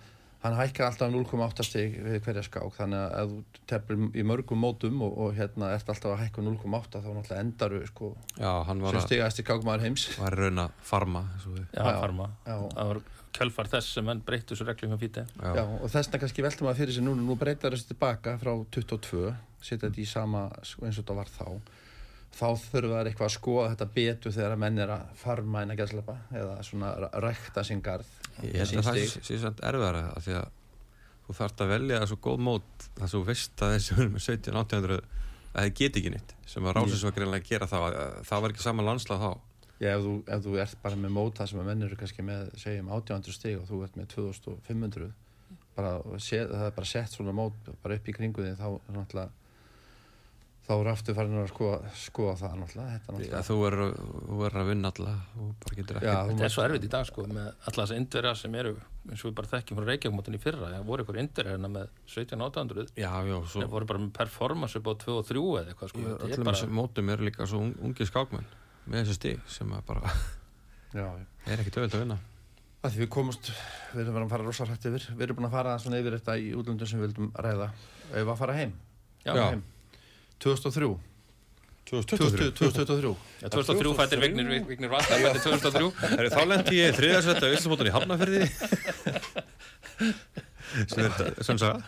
[0.46, 4.62] hann hækkar alltaf 0,8 stig við hverja skák þannig að ef þú teflir í mörgum
[4.62, 8.82] mótum og, og hérna ert alltaf að hækka 0,8 þá náttúrulega endaru sko Já, hann
[8.84, 11.66] var, sem að, stigast í skákmaður heims var í raun að farma eins og við.
[11.70, 12.56] já, Já, farma já.
[12.76, 13.02] það var
[13.36, 15.24] kjölfar þess sem menn breyttu þessu reglum Já,
[15.60, 19.34] Já, og þessna kannski veltum að fyrir sig núna, nú breytar þessi tilbaka frá 22,
[19.60, 21.48] setja þetta í sama eins og þetta var þá
[22.36, 25.72] þá þurfa það eitthvað að skoða þetta betur þegar að menn er að farma inn
[25.74, 26.92] að gæslepa eða svona
[27.24, 28.12] rækta sinn garð
[28.44, 30.48] Ég held sín að það sé samt erfara því að
[31.26, 34.24] þú þarft að velja svo góð mót þar sem þú veist að þessi verður með
[34.26, 34.98] 17, 1800
[35.56, 36.80] að það geti ekki nýtt sem að
[37.26, 37.94] að gera þá að
[38.28, 39.30] það var ekki sama landslag þá.
[39.76, 42.46] Já, ef þú, ef þú ert bara með móta sem að menn eru kannski með,
[42.60, 45.08] segjum 1800 stig og þú ert með 2500
[45.76, 48.68] bara, það er bara sett svona mót bara upp í kringu þig þá
[50.66, 52.94] þá er aftur farin að skoða, skoða það náttúrulega.
[52.96, 53.92] Þetta Já, náttúrulega þú verður
[54.26, 56.90] þú verður að vinna alla og bara getur ekki Já, þetta er svo erfitt í
[56.96, 58.72] dag sko með alla þess indverja sem eru
[59.06, 60.70] eins og við bara þekkjum frá Reykjavík í fyrra.
[60.74, 64.80] Það voru ykkur indverja hérna með 17-800 Já, já, svo þeir voru bara með performance
[64.80, 66.00] upp á 2 og 3 eða eitthvað sko.
[66.02, 68.48] Öllum bara, þessum mótum eru líka svo un- ungir skákmenn
[68.90, 70.02] með þessi stig sem bara
[70.96, 71.06] já,
[71.46, 72.18] er ekki töfald að vinna.
[72.86, 73.48] Að því við komumst,
[73.94, 75.06] við erum verið að fara rosa hrætt yfir.
[75.16, 77.70] Við erum búin að fara svona yfir þetta í útlöndum sem við vildum ræða.
[78.14, 78.74] Ef að fara heim,
[79.24, 79.46] já, Já.
[79.50, 79.62] heim.
[80.44, 80.96] 2003
[81.86, 83.12] 2023 2023
[83.42, 87.94] Já, 2003 fættir Vignir, Vignir Vatnar fættir 2003 Heru, Þá lendi ég þriðarsvætta Íslandsmótan í
[87.94, 88.42] Hafnarferði
[91.46, 91.80] sem sagða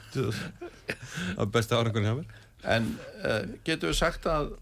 [1.37, 2.29] að besta árangunni hjá mér.
[2.73, 2.87] En
[3.21, 4.55] uh, getur við sagt að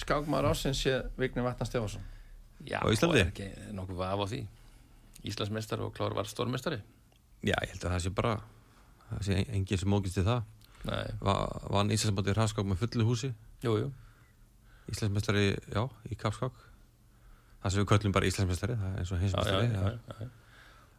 [0.00, 2.04] skákmaður ásins sé Vignir Vatnar Stefansson
[2.68, 4.40] Já, og er ekki nokkuð vaf á því.
[5.24, 6.80] Íslandsmeistar og Klár var stórmeistari.
[7.40, 8.34] Já, ég held að það sé bara
[9.08, 10.44] það sé enginn sem mókist til það
[10.84, 11.34] Va
[11.70, 13.30] vann Íslandsmóti í hraðskák með fullu húsi?
[14.90, 16.56] Íslandsmeistari, já, í kapskák
[17.60, 20.30] það sem við köllum bara Íslandsmeistari það er eins og já.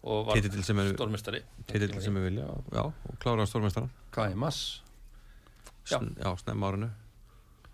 [0.02, 0.40] og var
[0.96, 1.42] stórmeistari.
[1.68, 4.62] Titill sem við vilja já, og klára stórmeistaran hvað er mass?
[5.90, 5.98] Já.
[5.98, 6.90] Já snemma árinu.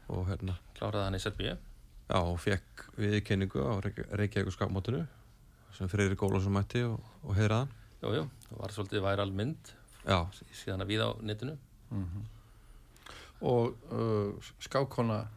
[0.08, 0.56] Og hérna.
[0.78, 1.58] Kláraði hann í Serbíu.
[2.08, 5.02] Já, og fekk viðkenningu á Reykj- Reykjavík skákmótinu
[5.76, 7.68] sem Freyri Gólásson mætti og, og heiðraðan.
[8.02, 9.74] jú, jú, það var svolítið væral mynd
[10.08, 10.22] Já,
[10.56, 11.58] síðan að við á netinu
[13.42, 15.28] og uh, skákona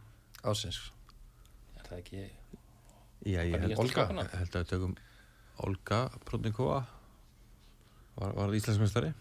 [0.43, 0.79] ásins
[1.77, 2.21] er það ekki
[3.29, 4.07] já ég held, Olga?
[4.09, 4.95] held að við tökum
[5.61, 6.79] Olga Protnikova
[8.15, 9.11] var, var Íslandsmeistari.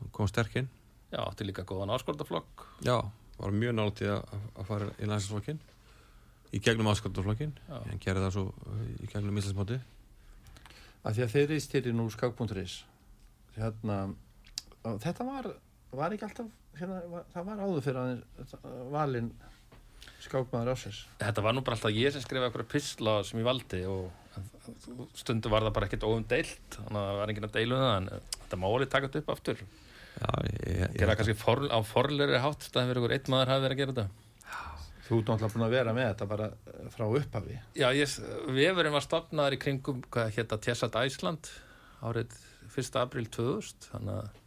[0.00, 0.68] Hún kom sterk inn.
[1.12, 2.96] já, átti líka góðan áskortaflokk Já,
[3.38, 4.22] var mjög nált í að,
[4.56, 5.60] að fara í landsinsflokkin
[6.52, 7.76] í gegnum áskaldaflokkin Já.
[7.92, 9.80] en gerði það svo uh, í gegnum Íslandsmóti
[11.04, 12.78] að því að þeir reist til í nú skák.is
[13.56, 13.98] hérna
[14.86, 15.50] og þetta var,
[15.92, 19.30] var ekki alltaf hérna, var, það var áður fyrir að valin
[20.20, 23.82] skákmaður ásins þetta var nú bara alltaf ég sem skrifaði eitthvað pisla sem ég valdi
[23.90, 24.10] og
[25.18, 27.84] stundu var það bara ekkert óum deilt þannig að það var enginn að deilu um
[27.84, 29.62] það en þetta má alveg taka þetta upp aftur
[30.20, 33.64] Já, ég, ég, gera kannski for, á forleiri hátt það hefur ykkur einn maður hafi
[33.64, 34.28] verið að gera þetta
[35.10, 37.56] Þú ert náttúrulega búin að vera með þetta bara eh, frá upphafi.
[37.74, 38.12] Já, ég,
[38.54, 41.50] vefurinn var stopnaður í kringum hvað hétta Tessat Æsland
[42.06, 42.36] árið
[42.70, 42.98] 1.
[43.00, 44.39] apríl 2000 þannig að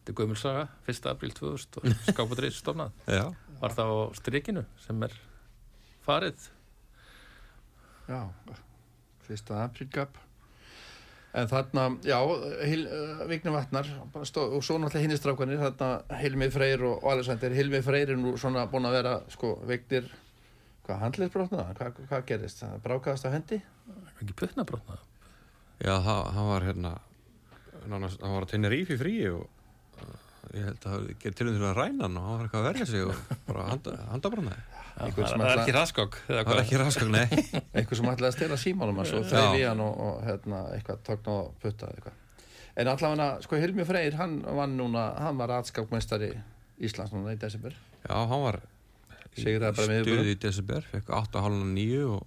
[0.00, 1.10] þetta er gömulsaga 1.
[1.12, 3.26] apríl 2000 og skápadrið stopnað Já,
[3.60, 5.14] var það á strikinu sem er
[6.06, 6.48] farið
[8.10, 8.24] Já,
[9.22, 10.16] fyrsta aprílgap.
[11.38, 16.48] En þarna, já, uh, Vigni Vatnar bara stóð, og svo náttúrulega hinni strákanir, þarna Hilmi
[16.50, 17.54] Freyr og, Alexander.
[17.54, 20.10] Hilmi Freyr er nú svona búin að vera, sko, veiktir,
[20.88, 21.76] hvað, handliðsbrotnaða?
[21.78, 22.64] Hvað, hvað gerist?
[22.64, 23.60] Það brákaðast á hendi?
[24.20, 25.00] ekki putnabrotnað
[25.80, 26.92] já það, hann var hérna
[27.88, 29.46] nánast, hann var að tenja ríf í fríi og
[30.56, 32.68] ég held að það gerði til til að ræna hann og hann var eitthvað að
[32.70, 34.62] verja sig og bara handa, handabrannaði
[35.00, 37.28] það er ætla- ekki raskokk það var hvað ekki raskang, nei
[37.76, 40.98] Eitthvað sem ætlaði að stela símánum hans og þreif í hann og, og hérna, eitthvað
[41.06, 42.18] tókn og putta eitthvað.
[42.80, 46.30] En allavega, sko, Hilmi Freyr, hann vann núna, hann var aðskákmestari
[46.80, 47.74] Íslands núna í desember.
[48.06, 48.60] já, hann var
[49.36, 50.30] Sigraði bara með stuði yfirbúrum.
[50.34, 52.26] í desember, fekk 8,5 og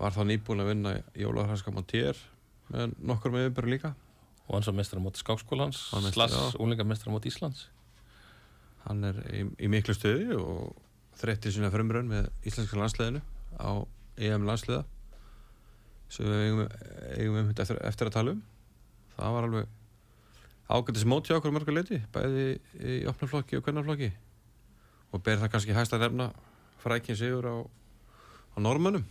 [0.00, 2.18] var þá nýbúin að vinna Jólaðarhanska Montier
[2.72, 3.90] með nokkur með yfirbjörn líka
[4.50, 5.78] og hann svo mestra móti skákskólans
[6.10, 6.58] slags já.
[6.58, 7.68] úlinga mestra móti Íslands.
[8.82, 10.72] Hann er í, í miklu stöði og
[11.20, 13.22] þreytti sína frumrönn með íslenska landsliðinu
[13.62, 13.86] á
[14.18, 14.82] EM landsliða
[16.10, 16.64] sem við eigum,
[17.14, 18.42] eigum um eftir, eftir að tala um.
[19.14, 19.76] Það var alveg
[20.70, 22.48] ágættis móti okkur mörgur leiti bæði
[22.82, 24.10] í opnaflokki og kvennaflokki.
[25.14, 26.30] Og ber það kannski hægst að nefna
[26.82, 29.06] frækinn sigur á, á normönnum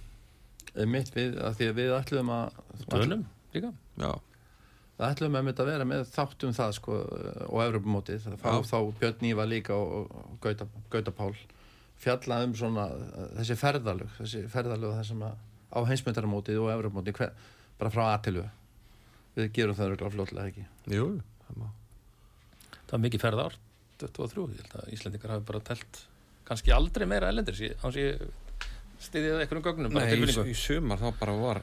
[0.89, 2.57] Mitt við, að því að við ætluðum að...
[2.91, 3.23] Dönum
[3.55, 3.71] líka.
[3.97, 4.11] Já,
[4.99, 6.97] Það að mynda að vera með þátt um það, sko,
[7.47, 8.25] og Evropamótið.
[8.25, 11.31] Það fá þá Björn Íva líka og, og Gauta, Gauta Pál.
[11.99, 12.85] Fjalla um svona
[13.39, 15.39] þessi ferðalög, þessi ferðalög það sem að
[15.71, 17.23] á heimsmyndaramótið og Evropamótið,
[17.79, 18.45] bara frá A til U.
[19.39, 20.67] Við gerum það örgulega fljótlega ekki.
[20.91, 21.09] jú
[21.47, 21.69] það má
[22.89, 23.57] það var mikið ferð ár
[23.99, 26.03] 23, ég held að Íslendingar hafi bara telt
[26.47, 28.23] kannski aldrei meira ellendir sem ég
[28.99, 31.61] stiðið það einhverjum gögnum bara Nei, í, í sumar þá bara var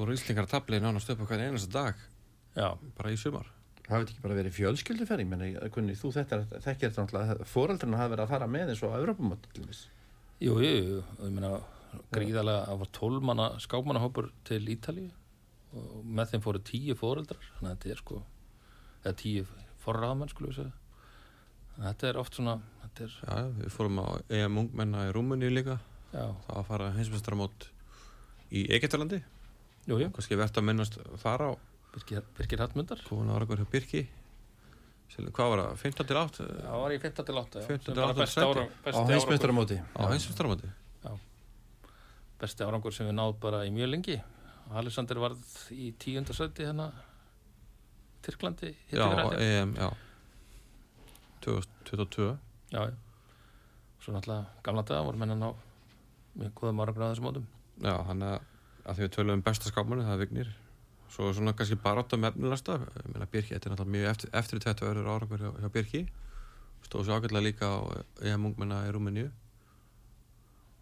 [0.00, 2.00] voru Íslingar að tabli nánast upp hvern einasta dag.
[2.54, 2.68] Já,
[2.98, 3.50] bara í sumar.
[3.84, 7.98] Það hefði ekki bara verið fjölskylduferð, ég menna, kunni, þú þetta, þekkir þetta náttúrulega, fóraldurinn
[7.98, 8.94] hafi verið að fara með eins og
[9.52, 9.82] til dæmis.
[10.40, 11.50] jú, jú, jú og ég meina
[12.14, 15.10] gríðarlega, það var 12 manna skákmannahópur til Ítalíu
[15.74, 18.22] og með þeim fóru 10 fóreldrar þannig að þetta er sko
[19.04, 19.52] eða 10
[19.84, 20.72] forraðamenn segja.
[21.74, 25.80] Þetta er oft svona þetta er, Já, við fórum á EM ungmenna í Rúmuni líka.
[26.14, 27.68] Já, það var að fara heimsmestramót
[28.54, 29.20] í Egyptalandi
[29.86, 30.10] jú, jú.
[30.16, 31.50] Kannski verðt að minnast þar á
[31.94, 33.00] Birgir, Birgir Hallmundar.
[33.08, 34.06] Komin ára Birki.
[35.14, 37.84] Sel- hvað var það, 15 til 8 það var í 15 til 8 já, 15
[37.84, 39.76] sem til bara 8 besti ára- Á heimsmyndaramóti.
[39.94, 40.70] á heimsmestramóti
[42.40, 44.16] besti árangur sem við náðum bara í mjög lengi.
[44.74, 45.38] Alexander varð
[45.70, 46.90] í tíundasæti hérna
[48.24, 49.06] Tyrklandi já,
[49.38, 49.90] EM, já.
[51.44, 52.38] 2022
[52.72, 52.94] já, já.
[54.00, 55.50] svo náttúrulega gamla daga voru menn að ná
[56.40, 57.46] með góðum árangur á þessum mótum.
[57.84, 58.40] Já, hann að,
[58.84, 60.52] að því við tölum um besta skápmannu, það er Vignir.
[61.14, 64.30] Svo svona kannski bara átt að mefnilasta ég meina Birki, þetta er náttúrulega mjög eftir,
[64.40, 66.04] eftir þetta verður árangur hjá, hjá Birki.
[66.84, 67.78] Stóð svo ágætlega líka á
[68.30, 69.28] EM ungmenna í Rúmeníu.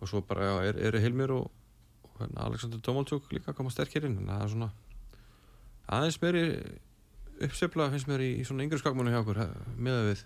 [0.03, 1.51] Og svo bara, já, er, eru Hilmir og,
[2.09, 4.71] og hérna, Alexander Domolczuk líka koma sterkir inn, en það er svona
[5.93, 6.45] aðeins meiri
[7.43, 9.43] uppsefla finnst mér í, í svona yngri skápmannu hjá okkur
[9.83, 10.25] með við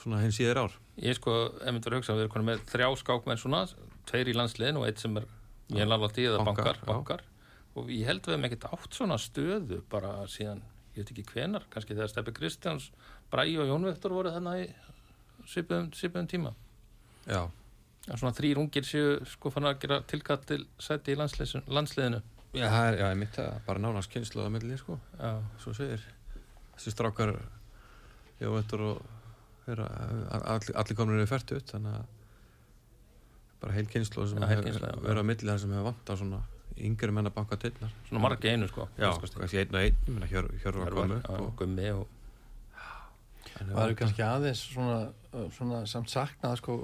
[0.00, 0.76] svona hins síðir ár.
[1.00, 3.62] Ég sko, ef myndi vera að hugsa við erum með þrjá skákmenn svona
[4.08, 5.26] tveir í landsliðin og eitt sem er
[5.74, 7.22] mjög langt í eða Bankar, bankar,
[7.78, 10.62] og ég held við hefum ekkert átt svona stöðu bara síðan,
[10.94, 12.90] ég veit ekki hvenar kannski þegar Steppi Kristjáns,
[13.30, 14.70] Bræi og Jón Vektor voru þannig í
[15.50, 16.52] svipuðum tíma.
[17.28, 17.44] Já,
[18.08, 22.22] að svona þrýr ungir séu sko fann að gera tilkatt til sæti í landsliðinu,
[22.56, 24.98] já, það er, já, ég mitt það bara nánast kynslu að milli, sko.
[25.20, 26.04] Já, svo segir
[26.74, 27.34] þessi strákar
[28.40, 29.02] Jóvettur og
[29.66, 29.86] þeirra,
[30.40, 32.19] allir, allir komnir er fært ut þannig að
[33.60, 36.40] bara heil kynslu sem verið á milli þar sem hefur vant á svona
[36.80, 40.14] yngri menn að banka tilnar svona margi einu sko já, kannski einn og einn ég
[40.14, 42.08] meina Hjör, Hjörvar Hjörvar, komu já, upp Gummi og
[43.60, 44.98] Það eru kannski aðeins svona,
[45.52, 46.76] svona samt saknað sko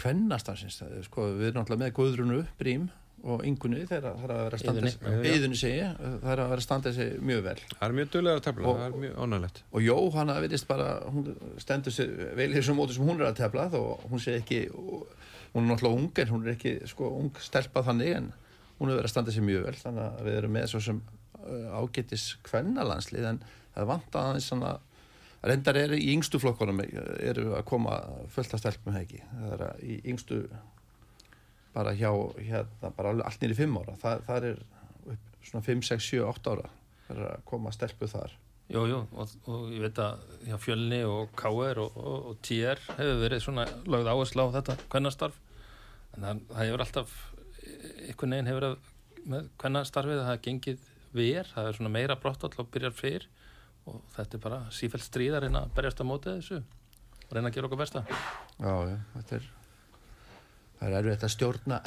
[0.00, 2.88] kvennastafsins, sko við erum náttúrulega með Guðrunu, Brím
[3.24, 6.62] og Ingunni þeirra það er að vera að standa sig, það er að vera að
[6.64, 7.56] standa sig mjög vel.
[7.72, 10.88] Það er mjög duglega að tefla, Og- það er mjög ánægilegt og Jóhanna virðist bara,
[11.08, 11.28] hún
[11.64, 14.60] stendur sér vel í þessum móti sem hún er að tefla þó hún sé ekki,
[15.54, 18.32] hún er náttúrulega ung en hún er ekki sko ung stelpað þannig en
[18.80, 21.00] hún er verið að standa sér mjög vel þannig að við erum með svo sem
[21.44, 23.40] uh, ágætis kvennalandslið en
[23.74, 24.74] það vant aðeins svona
[25.44, 26.80] reyndar eru í yngstu flokkunum
[27.20, 27.98] eru að koma
[28.32, 30.38] fullt að stelpum hegi það er að í yngstu
[31.74, 33.98] bara hjá hérna, bara allt nýri fimm ára.
[34.00, 34.64] Það, það er
[35.14, 36.72] upp svona 5, 6, 7, 8 ára
[37.04, 38.34] það er að koma stelpu þar.
[38.72, 41.80] Jú, jú, og, og ég veit að já, Fjölni og K.R.
[41.82, 45.36] og, og, og TR hefur verið svona lögð áherslu á þetta kvennastarf.
[46.16, 47.16] En það, það hefur alltaf
[48.08, 48.78] einhvern veginn hefur að
[49.34, 53.28] með kvennastarfið að það gengið ver, það er svona meira brottvall og byrjar fyrr.
[53.84, 56.62] Og þetta er bara sífælt stríðar en að berjast á mótið þessu
[57.24, 58.04] og reyna að gera okkur besta.
[58.56, 59.50] Já, já, þetta er
[60.80, 61.78] það er erfitt að stjórna.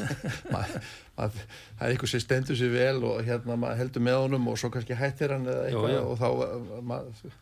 [0.54, 0.74] Mað,
[1.16, 1.40] mað,
[1.78, 4.70] það er einhver sem stendur sér vel og hérna maður heldur með honum og svo
[4.74, 6.04] kannski hættir hann eða eitthvað jú.
[6.10, 7.40] og þá maður,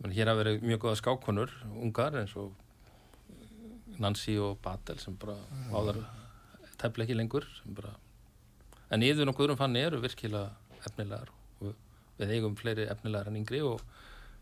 [0.00, 2.54] Men hér hafa verið mjög góða skákonur ungar eins og
[4.00, 5.34] Nancy og Batel sem bara
[5.76, 5.98] áðar
[6.80, 7.44] tefla ekki lengur
[7.76, 7.92] bara
[8.90, 10.54] en yfir og Guðrún Fanni eru virkilega
[10.88, 11.28] efnilegar
[11.60, 11.74] og
[12.16, 13.84] við eigum fleiri efnilegar en yngri og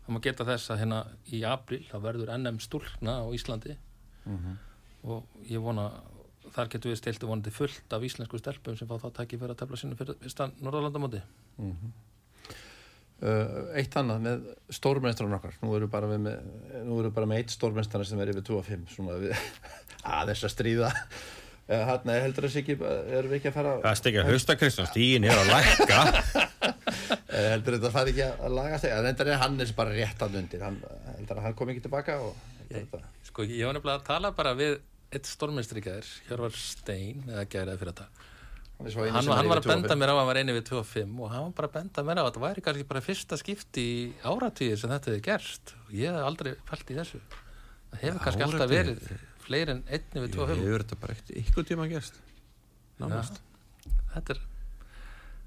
[0.05, 1.01] það má geta þess að hérna
[1.35, 3.75] í april það verður NM stúlkna á Íslandi
[5.07, 5.89] og ég vona
[6.53, 9.53] þar getur við stilt og vonandi fullt af íslensku stelpum sem fá þá tæki fyrir
[9.53, 10.17] að tefla sinni fyrir
[10.63, 11.21] Norðalandamóti
[13.23, 14.47] uh, eitt annað með
[14.79, 15.57] stórmestran okkar.
[15.63, 16.39] Nú eru bara við með,
[16.87, 19.35] nú eru bara með eitt stórmestran sem er yfir 2 og 5 svona við
[20.19, 20.93] aðeins að stríða.
[21.69, 24.89] Uh, hann heldur þess ekki erum við ekki að fara Það er stekja hausta Kristján,
[24.89, 26.03] stígin er að lækka.
[27.29, 30.39] Eh, heldur þetta fari ekki að laga sig en þetta er Hannes bara rétt að
[30.39, 30.79] undir hann,
[31.13, 32.33] heldur að hann kom ekki tilbaka og
[32.69, 33.01] þetta.
[33.29, 37.95] Sko, ég var nefnilega að tala bara við eitt stórmestrikaður, Hjörvar Stein eða gæraði fyrir
[37.95, 38.27] þetta.
[38.79, 39.99] Hann, hann, hann var að benda 2,5.
[39.99, 42.19] mér á að hann var eini við 2.5 og hann var bara að benda mér
[42.19, 45.73] á að þetta væri kannski bara fyrsta skipti í áratvíðir sem þetta hefði gerst.
[45.83, 47.19] Og ég hef aldrei fælt í þessu.
[47.89, 48.77] Það hefur kannski alltaf Áratugi?
[48.77, 52.21] verið fleiri en einni við Ég 2.5 hefur þetta bara ykkur tíma gerst
[52.99, 53.41] Nánast.
[54.13, 54.41] Þetta er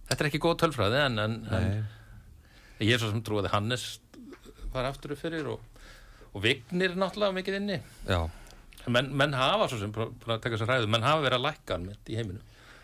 [0.09, 3.87] þetta er ekki góð tölfræði en, en, en ég er svo sem trúið að Hannes
[4.73, 5.63] var aftur upp fyrir og,
[6.33, 7.81] og Vignir náttúrulega mikið inni.
[8.09, 8.23] Já,
[8.87, 10.91] menn, menn hafa svo sem, að að ræðu.
[10.91, 11.79] Menn hafa verið að lækka
[12.09, 12.43] í heiminu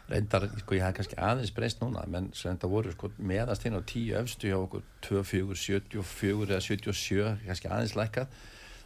[0.09, 3.76] reyndar, sko ég hafði kannski aðeins breyst núna menn sem þetta voru sko meðast inn
[3.76, 5.59] á tíu öfstu hjá okkur 24,
[5.92, 8.38] 74 eða 77, kannski aðeins lækkað.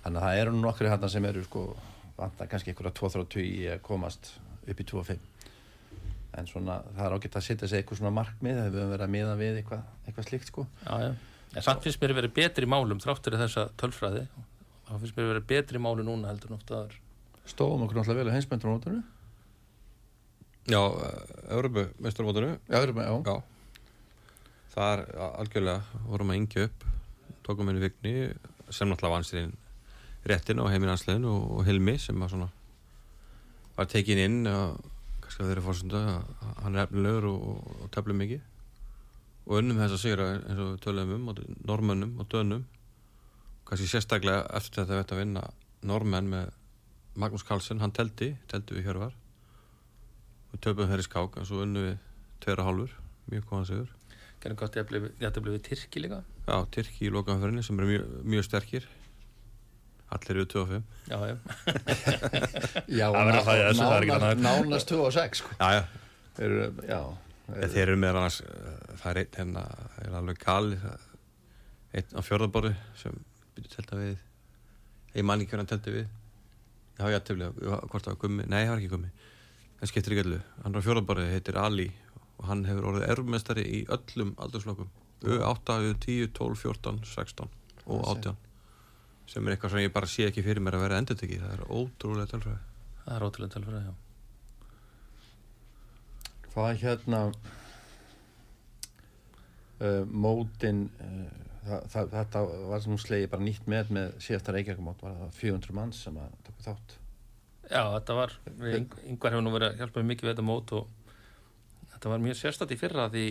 [0.02, 1.66] Þannig að það eru nokkri hann sem eru sko
[2.18, 4.32] vantar kannski einhverja 2-3 í að komast
[4.66, 5.28] upp í 2-5
[6.38, 9.06] en svona það er ágætt að setja sig eitthvað svona markmið þegar við höfum verið
[9.06, 10.64] að miða við eitthvað, eitthvað slíkt sko.
[10.86, 11.10] Já, já.
[11.52, 14.22] En samt finnst mér verið betri í málum þráttur þessa tölfræði.
[14.92, 16.98] Þá finnst mér verið betri í málu núna heldur en oft aður.
[17.48, 19.02] stóðum okkur náttúrulega vel á heimsmyndunum
[20.70, 20.82] já
[21.50, 23.42] Európu mestarmótinu já, við erum með, já, Já.
[24.72, 26.84] Það er algjörlega, vorum að yngja upp
[27.42, 28.14] tókum henni vigni
[28.70, 29.56] sem náttúrulega vann sér inn
[30.28, 32.48] réttin á heiminanslegin og, og Hilmi sem var svona
[33.76, 34.78] var tekin inn og
[35.24, 38.42] kannski að þeirra fórsönda að hann er efnilegur og, og teflum mikið.
[39.48, 41.32] Og unnum þess að sigra eins og við töluðum um á
[41.66, 42.62] normönnum og dönum
[43.72, 45.42] kannski sérstaklega eftir þetta veit að vinna
[45.88, 46.50] normenn með
[47.16, 49.14] Magnús Karlsson, hann teldi, teldi við Hjörvar
[50.52, 51.94] við töpum þeirri skák en svo unnum við
[52.44, 52.92] tveira hálfur,
[53.32, 53.94] mjög góðan sigur
[54.42, 54.90] Gerðum gott ég að
[55.38, 56.18] blið við Tyrki líka.
[56.48, 58.88] Já, Tyrki í lokaumferðinni sem eru mjög, mjög sterkir
[60.12, 61.36] Allir eru 25 Já, já.
[63.00, 65.56] já er nánast, nánast 2 og 6 sko.
[65.62, 65.82] Já, já,
[66.44, 67.00] eru, já,
[67.56, 69.64] en þeir eru annars uh, Það er einn hérna,
[69.96, 70.42] það er alveg
[70.84, 71.08] það-
[71.92, 73.16] Einn á fjörðaborði sem
[73.56, 74.18] byrju telta við.
[75.16, 76.06] Ég man ekki hvernig hann telti við.
[76.98, 78.46] Já, já, tefnilega, hvort það var gummi?
[78.46, 79.10] Nei, það var ekki gummi.
[79.82, 81.88] En skiptir ekki allu Hann á fjörðaborði heitir Ali
[82.38, 84.90] og hann hefur orðið erfmestari í öllum aldursflokkum.
[85.22, 87.52] U8, U10, 12, 14, 16
[87.86, 88.40] og 18
[89.32, 91.62] sem er eitthvað sem ég bara sé ekki fyrir mér að vera endurtekki það er
[91.70, 92.62] ótrúlega tölfræði.
[93.02, 93.94] Það er ótrúlega tölfræði, já.
[96.52, 97.20] hvað hérna
[99.80, 102.42] uh, mótin uh, það, það, þetta
[102.72, 106.34] var sem slegi bara nýtt með með síðasta reykjakumót var það 400 manns sem að
[106.46, 106.96] tóku þátt.
[107.70, 108.34] Já, þetta var,
[109.08, 111.16] yngvar hefur nú verið að hjálpa mikið við þetta mót og
[111.94, 113.26] þetta var mjög sérstætt í fyrra því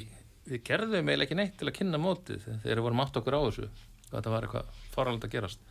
[0.48, 3.42] við gerðum eiginlega ekki neitt til að kynna mótið þegar við vorum átt okkur á
[3.46, 5.68] þessu og þetta var eitthvað faralegt að gerast.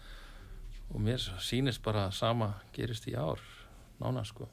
[0.90, 3.42] Og mér sýnist bara að sama gerist í ár
[4.00, 4.48] nána sko.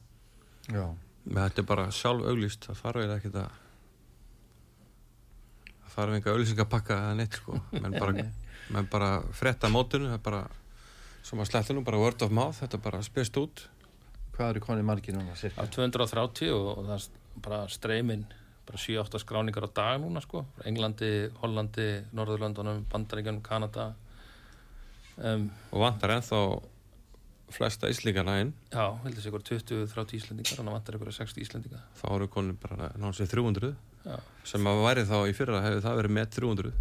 [0.68, 0.89] Já,
[1.28, 3.64] þetta er bara sjálf auglýst það eiginlega ekki að það
[5.98, 7.60] þarf enga auglýsingapakka eða neitt sko.
[7.74, 8.26] Menn bara,
[8.74, 10.43] menn bara frétta mótinu það er bara
[11.28, 13.66] sem að slettunum, bara word of mouth þetta bara spyrst út.
[14.38, 18.28] Hvað eru konið margir núna á cirka 230 og, og það er bara streymin
[18.68, 20.43] bara 7-8 skráningar á dag núna sko.
[20.68, 23.93] Englandi, Hollandi, Norðurlandunum Bandaríkjunum, Kanada.
[25.18, 26.41] Um, og vantar ennþá
[27.54, 28.54] flesta íslingana inn.
[28.74, 32.60] Já, heldur sig ykkur 20-30 Íslendingar þannig að vantar ykkur 60 Íslendingar þá eru konum
[32.60, 33.74] bara náttúrulega 300
[34.04, 34.18] já,
[34.52, 36.74] sem að væri þá í fyrra hefur það verið með 300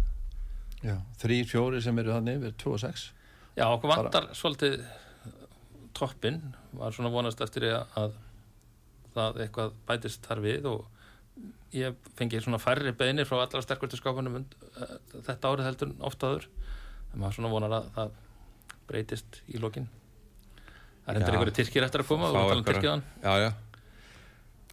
[0.83, 3.05] já, þrýr, fjóri sem eru þannig yfir 2 og 6
[3.57, 4.75] já okkur vantar svolítið
[5.97, 6.41] toppin
[6.77, 8.19] var svona vonast eftir að, að
[9.15, 10.85] það eitthvað bætist þar við og
[11.75, 16.03] ég fengi svona færri beinir frá allra sterkustu skápunum und, uh, þetta árið heldur en
[16.07, 16.47] oft áður.
[17.11, 18.15] En maður svona vonar að það
[18.87, 19.89] breytist í lokin
[21.07, 21.37] það er endur Já.
[21.39, 23.49] einhverju tyrkir eftir að koma Fá og tala um tyrkiðan Já, já.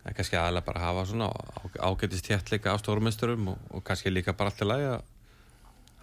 [0.04, 3.84] Það er kannski aðalega bara að hafa svona á- ágætist þéttleika á stórumesturum og, og
[3.88, 5.02] kannski líka bara alltaf lægi að,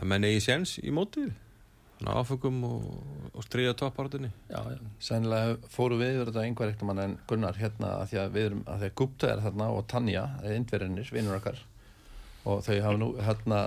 [0.02, 1.28] að menn eigi séns í mótið.
[2.00, 2.88] Svona áfengum og,
[3.38, 4.32] og stríða toppártunni.
[4.50, 8.32] já, já, Sennilega fóru við yfir þetta einhver ektum en Gunnar hérna að því að
[8.40, 11.62] við erum að því að Gupta er þarna og Tanja er indverðinir, vinnur okkar
[12.42, 13.60] og þau hafa nú hérna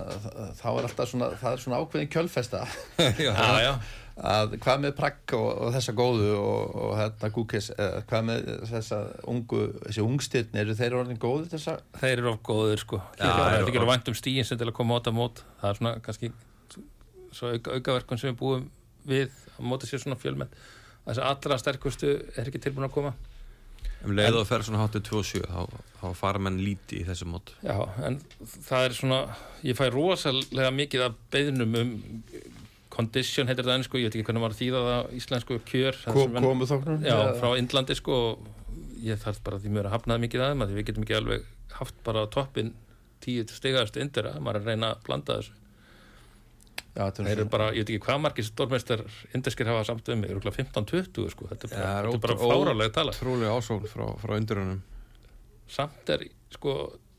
[0.58, 2.64] þá er alltaf svona, það er svona ákveðin kjölfesta.
[3.24, 3.72] Já, já,
[4.14, 8.50] að hvað með Pragg og, og þessa góðu og, og hérna Gúkis eða hvað með
[8.70, 8.98] þessa
[9.30, 13.00] ungu þessi ungstyrn, eru þeir orðin góðu þessa þeir eru of góður sko.
[13.18, 15.70] Já, það er ekki vænt um stíin sem til að koma átt að mót það
[15.70, 16.32] er svona kannski
[17.34, 18.66] svo auka, aukaverkun sem við búum
[19.08, 20.52] við að móta sér svona fjölmenn
[21.04, 23.14] þessi allra sterkustu er ekki tilbúin að koma
[24.04, 27.54] Um leið og fer svona háttið 27 þá, þá fara menn líti í þessu mót.
[27.64, 28.18] Já, en
[28.66, 29.20] það er svona
[29.64, 31.94] ég fæ rosalega mikið af beðnum um
[32.94, 36.68] condition heitir það ennsku, ég veit ekki hvernig maður þýða það á íslensku kjör komu
[36.70, 38.46] þóknum Já, frá Indlandi sko og
[39.04, 41.48] ég þarf bara því mér að hafnaði mikið aðeim að því við getum ekki alveg
[41.74, 42.70] haft bara toppin
[43.24, 45.63] tíu stigaðast indira, maður er að reyna að blanda þessu
[46.94, 49.00] Já, þeir eru er bara, ég veit ekki hvað margir stórmeistar
[49.34, 52.36] indiskir hafa samt um mig, eru 15-20 sko, þetta er bara, Já, þetta er bara
[52.38, 54.82] fárálega tala Trúlega ásókn frá, frá undurunum.
[55.66, 56.76] samt er, sko,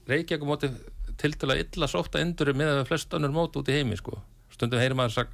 [0.08, 0.70] Reykjavík móti
[1.20, 4.20] til að illa sóta induru með að flest önnur mót út í heimi sko.
[4.54, 5.34] stundum heyrir maður sag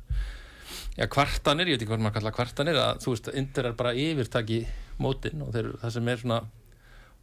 [0.97, 3.93] já, kvartanir, ég veit ekki hvað maður kalla kvartanir að þú veist, indur er bara
[3.93, 4.63] yfirtaki
[5.01, 6.41] mótin og þeir, það sem er svona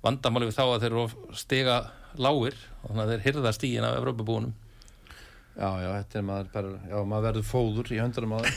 [0.07, 1.77] vandamáli við þá að þeir eru stiga
[2.15, 4.55] lágir og þannig að þeir hyrða stígin af Evrópabúnum
[5.59, 8.53] Já, já, þetta er maður bara, já, maður verður fóður í höndunum á það.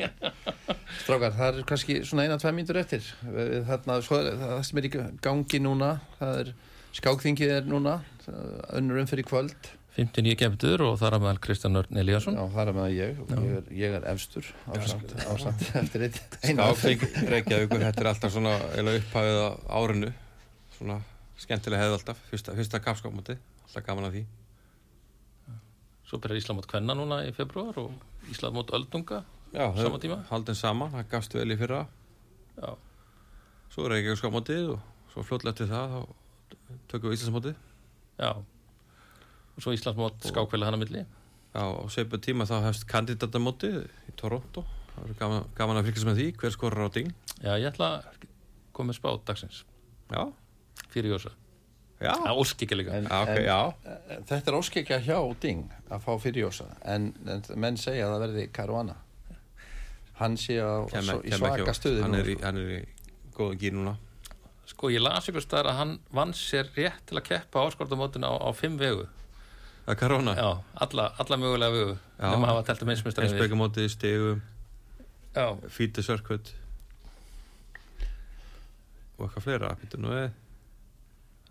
[1.00, 3.08] Strákar, það er kannski svona eina, tvei mínútur eftir.
[3.26, 4.92] Við, þarna, svo það sem er í
[5.26, 6.52] gangi núna, það er,
[7.00, 7.96] skákþingið er núna,
[8.78, 9.70] önnur umfyrir kvöld.
[9.98, 13.32] 59 kemtur og þar að meðal Kristján Örn Eliasson Já, það er með ég, og
[13.34, 16.20] ég er, ég er efstur ásamt, ásamt eftir eitt.
[16.46, 17.02] eina Skáfing
[17.34, 18.54] Reykjavíkur, þetta er alltaf svona
[18.94, 19.48] upphæfið á
[19.80, 20.12] árinu.
[20.78, 21.00] Svona
[21.42, 22.22] skemmtilega hefði alltaf.
[22.30, 23.36] Fyrsta, fyrsta kapskápmóti,
[23.66, 24.28] alltaf gaman að því.
[26.10, 29.22] Svo byrjar Ísland mót Kvenna núna í februar og Ísland mót Öldunga
[29.54, 30.20] Já, Sama tíma?
[30.30, 31.80] Haldin saman, það gafst vel í fyrra.
[32.58, 32.68] Já,
[33.70, 34.84] Svo er Reykjavík skápmótið og
[35.14, 37.56] svo fljótlega eftir það þá tökum við Íslandsmótið.
[38.20, 38.30] já
[39.50, 41.02] og svo Ísland mót skákveila hann að milli
[41.50, 44.62] Já, á seipu tíma þá hefst kandidatamótið í Toronto.
[44.94, 47.10] Það verður gaman, gaman að fylgjast með því, hver skorur á ding.
[47.42, 48.26] Já, ég ætla að
[48.76, 49.64] koma með spát dagsins
[50.14, 50.22] Já,
[50.94, 51.32] fyrir Jósa
[52.00, 53.58] já, Það ósk ekki líka En- já, ok, en- já.
[54.16, 58.24] En Þetta er óskekja hjá Ding að fá fyrirjósa en, en menn segja að það
[58.26, 58.96] verði Caruana
[60.20, 62.44] hann sé á, Kem- svo, í svaka stuði hann nú er, í, sko.
[62.46, 62.80] hann er í
[63.36, 63.94] góða gýr núna.
[64.68, 68.34] Sko, ég las ykkur staðar að hann vann sér rétt til að keppa áskortamótinu á,
[68.36, 69.06] á fimm vegu
[69.88, 70.34] er Karona.
[70.36, 70.50] Já,
[70.84, 72.30] alla, alla mögulega vegu Já.
[72.30, 74.42] nema að hafa telt um einsmistar Einsbyggamótið, stegum,
[75.34, 76.52] Já, fíti sörkvöld
[79.18, 79.72] og eitthvað fleira.
[79.80, 80.30] Býttu nú við.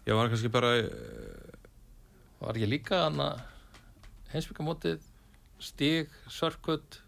[0.09, 0.89] Ég var kannski bara, eh,
[2.41, 3.03] var ekki líka
[4.33, 5.03] heimsbyggamótið
[5.61, 7.01] stíg, sörkut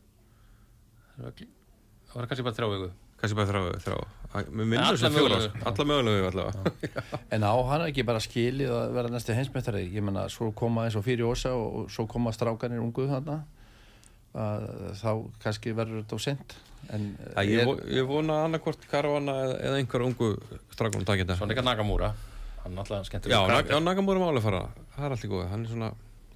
[1.17, 1.45] það
[2.13, 2.89] var kannski bara þrjá vegu
[3.21, 3.97] kannski bara þrá, þrá.
[4.49, 5.65] Mér minnur Alla sem fjóra, mögulegu.
[5.69, 7.19] alla mögulegu allavega.
[7.35, 10.97] en á hann ekki bara skilið að vera næstu heimsmeistari ég menna svo koma eins
[10.97, 13.41] og fyrirjósa og, og svo koma strákanir ungu þarna
[14.33, 14.67] að,
[15.01, 15.11] þá
[15.43, 16.57] kannski verður þetta of sent
[17.45, 20.33] ég, ég vona annarkvort Karvana eða, einhver ungu
[20.73, 21.37] strákunum takið þetta.
[21.37, 22.13] Svo er líka Nagamúra
[22.64, 23.76] hann er alltaf skemmtileg Já, karakter.
[23.76, 24.64] já Nagamúra máli fara,
[24.95, 25.45] það er allt í góð.
[25.51, 25.91] Hann er svona,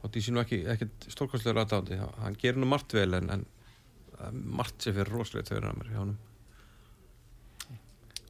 [0.06, 2.00] ég sé nú ekki, ekkert stórkostlegur aðdándi.
[2.22, 3.46] Hann gerir nú margt vel en, en
[4.20, 6.18] er margt sem fyrir rosalegt fyrir hann hjá honum.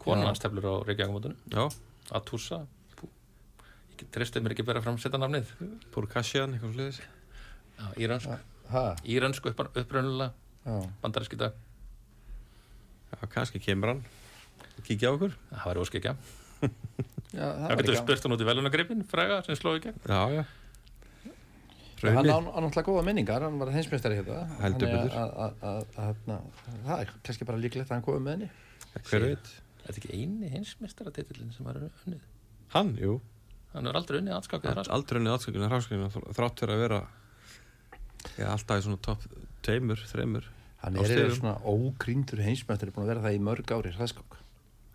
[0.06, 1.66] Konan hans teflur á Reykjavíkamótinu Já,
[2.14, 2.66] Atusa
[3.96, 5.54] Ég treysti mér ekki að bera fram setja nafnið
[5.96, 8.28] Purkashian, eitthvað
[8.70, 10.34] ha, Írönsku upprunulega
[10.66, 10.76] já.
[11.02, 11.56] bandaríski dag
[13.16, 14.02] Já, kannski kemur hann.
[14.84, 15.36] Kíkja á okkur.
[15.52, 16.16] Það var óskikja
[17.36, 20.22] Já, það var getur spurt hann út í velunagripin fræga sem sló í gegn Já,
[20.40, 20.44] já.
[22.06, 25.16] hann á náttúrulega góða minningar hann var hérna Heldur Þannig betur.
[25.16, 28.50] að- að- að- að- að- það er kannski bara líklegt að hann komi með henni
[29.10, 29.48] Hver veit?
[29.86, 32.20] Þetta er ekki eini hinsmestaratitillin sem var unnið
[32.76, 33.20] Hann, jú.
[33.74, 37.00] Hann er aldrei unnið anskakið þar Aldrei unnið aðskakinu hráskakinu þrátt fyrir að vera
[38.40, 39.26] já, alltaf í svona topp
[39.66, 40.46] tveimur, þreimur
[40.82, 41.36] hann er stigum.
[41.40, 44.38] svona ógríndur heimsmeistari búin að vera það í mörg ári hraðskák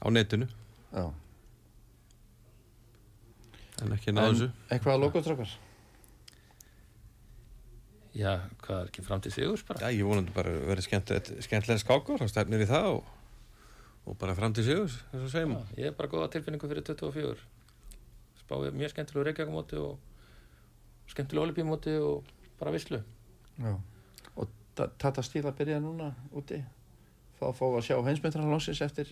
[0.03, 0.49] á netinu
[0.95, 1.05] já
[3.85, 4.49] en ekki náðu þessu.
[4.71, 5.53] eitthvað að logotrökkar
[8.11, 8.33] Já,
[8.65, 12.27] hvað er ekki framtíð sigurs bara Já, ég vonandi bara verið skemmtilegt, skemmtilega skákur, þá
[12.33, 13.13] stefnir í það og,
[14.11, 16.87] og bara fram til sigur þess að segjum Já, ég er bara góða tilfinningu fyrir
[16.89, 17.37] 24
[18.43, 22.27] spáði mjög skemmtilegu reykjagamóti og skemmtilegu olipímóti og
[22.59, 22.99] bara vislu
[23.61, 23.77] Já.
[24.41, 26.57] Og ta- Tata Stíl að byrja núna úti.
[27.39, 29.11] Fá að fá að sjá heimsmyndarnar lóksins eftir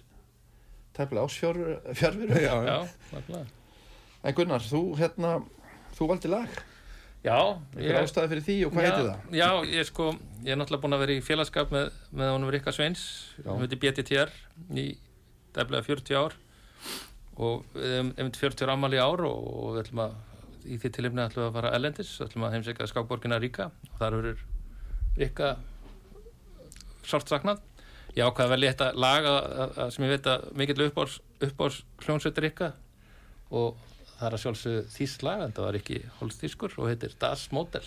[0.97, 1.77] tæplega ásfjörfuru.
[2.41, 2.55] já,
[3.13, 3.45] nákvæmlega
[4.27, 5.37] En Gunnar, þú hérna,
[5.99, 6.59] þú valdi lag.
[7.23, 7.39] já,
[7.75, 9.37] Hver ástæði fyrir því og hvað já, heitir það?
[9.39, 10.05] Já, ég sko,
[10.45, 13.03] ég er náttúrulega búin að vera í félagskap með, með honum Rikka Sveins
[13.43, 14.31] hann heiti BTTR
[14.79, 14.87] í
[15.57, 16.37] dæflega 40 ár
[17.39, 20.15] og við hefum einmitt 40 ára ammali í ár og, og við ætlum að
[20.69, 23.99] í því tilifni ætlum við að fara ellendis við ætlum að heimsækja skákborgina Ríka og
[24.01, 24.47] þar verður
[25.19, 25.53] Rikka
[27.09, 27.63] sárt saknað
[28.17, 32.47] ég ákvaði að velja þetta lag að, að, sem ég veit að mikill uppbárs hljónsveitur
[32.47, 32.73] Rikka
[33.55, 33.79] og
[34.19, 37.87] það er að sjálfsögðu þýst lag en það var ekki holstískur og heitir Das Model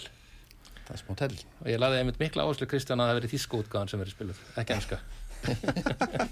[0.82, 1.38] Það er smá tell.
[1.62, 4.42] og ég laði einmitt mikla áherslu Kristján að það veri þýsku útgáðan sem verið spiluð,
[4.60, 5.02] ekki enska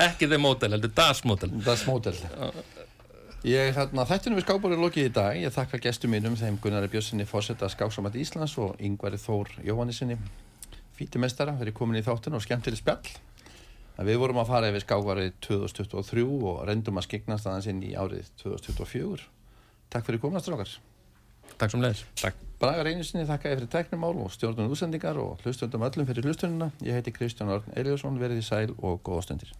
[0.08, 2.20] ekki The Model, heldur Das Model Það er smá tell.
[3.40, 5.36] Ég, hérna, þættinu við skákbóri lokið í dag.
[5.40, 10.18] Ég þakka gestum mínum, þeim Gunnari Björnssoni, fórseta skáksamætt Íslands og Yngvari Þór Jóhannesinni,
[10.98, 13.14] fítimestara, þeir eru komin í þáttinu og skemmtileg spjall.
[14.00, 17.90] En við vorum að fara yfir skákvarið 2023 og reyndum að skiknast aðeins inn í
[17.92, 19.26] árið 2024.
[19.92, 20.72] Takk fyrir komast, strákar.
[21.60, 25.84] Takk sem leiðis Takk Braga Reynisinni þakka ég fyrir teknumál og stjórnum útsendingar og hlustundum
[25.84, 26.70] öllum fyrir hlustununa.
[26.84, 29.52] Ég heiti Kristján Örn Eliasson, verið í sæl og góða stundir.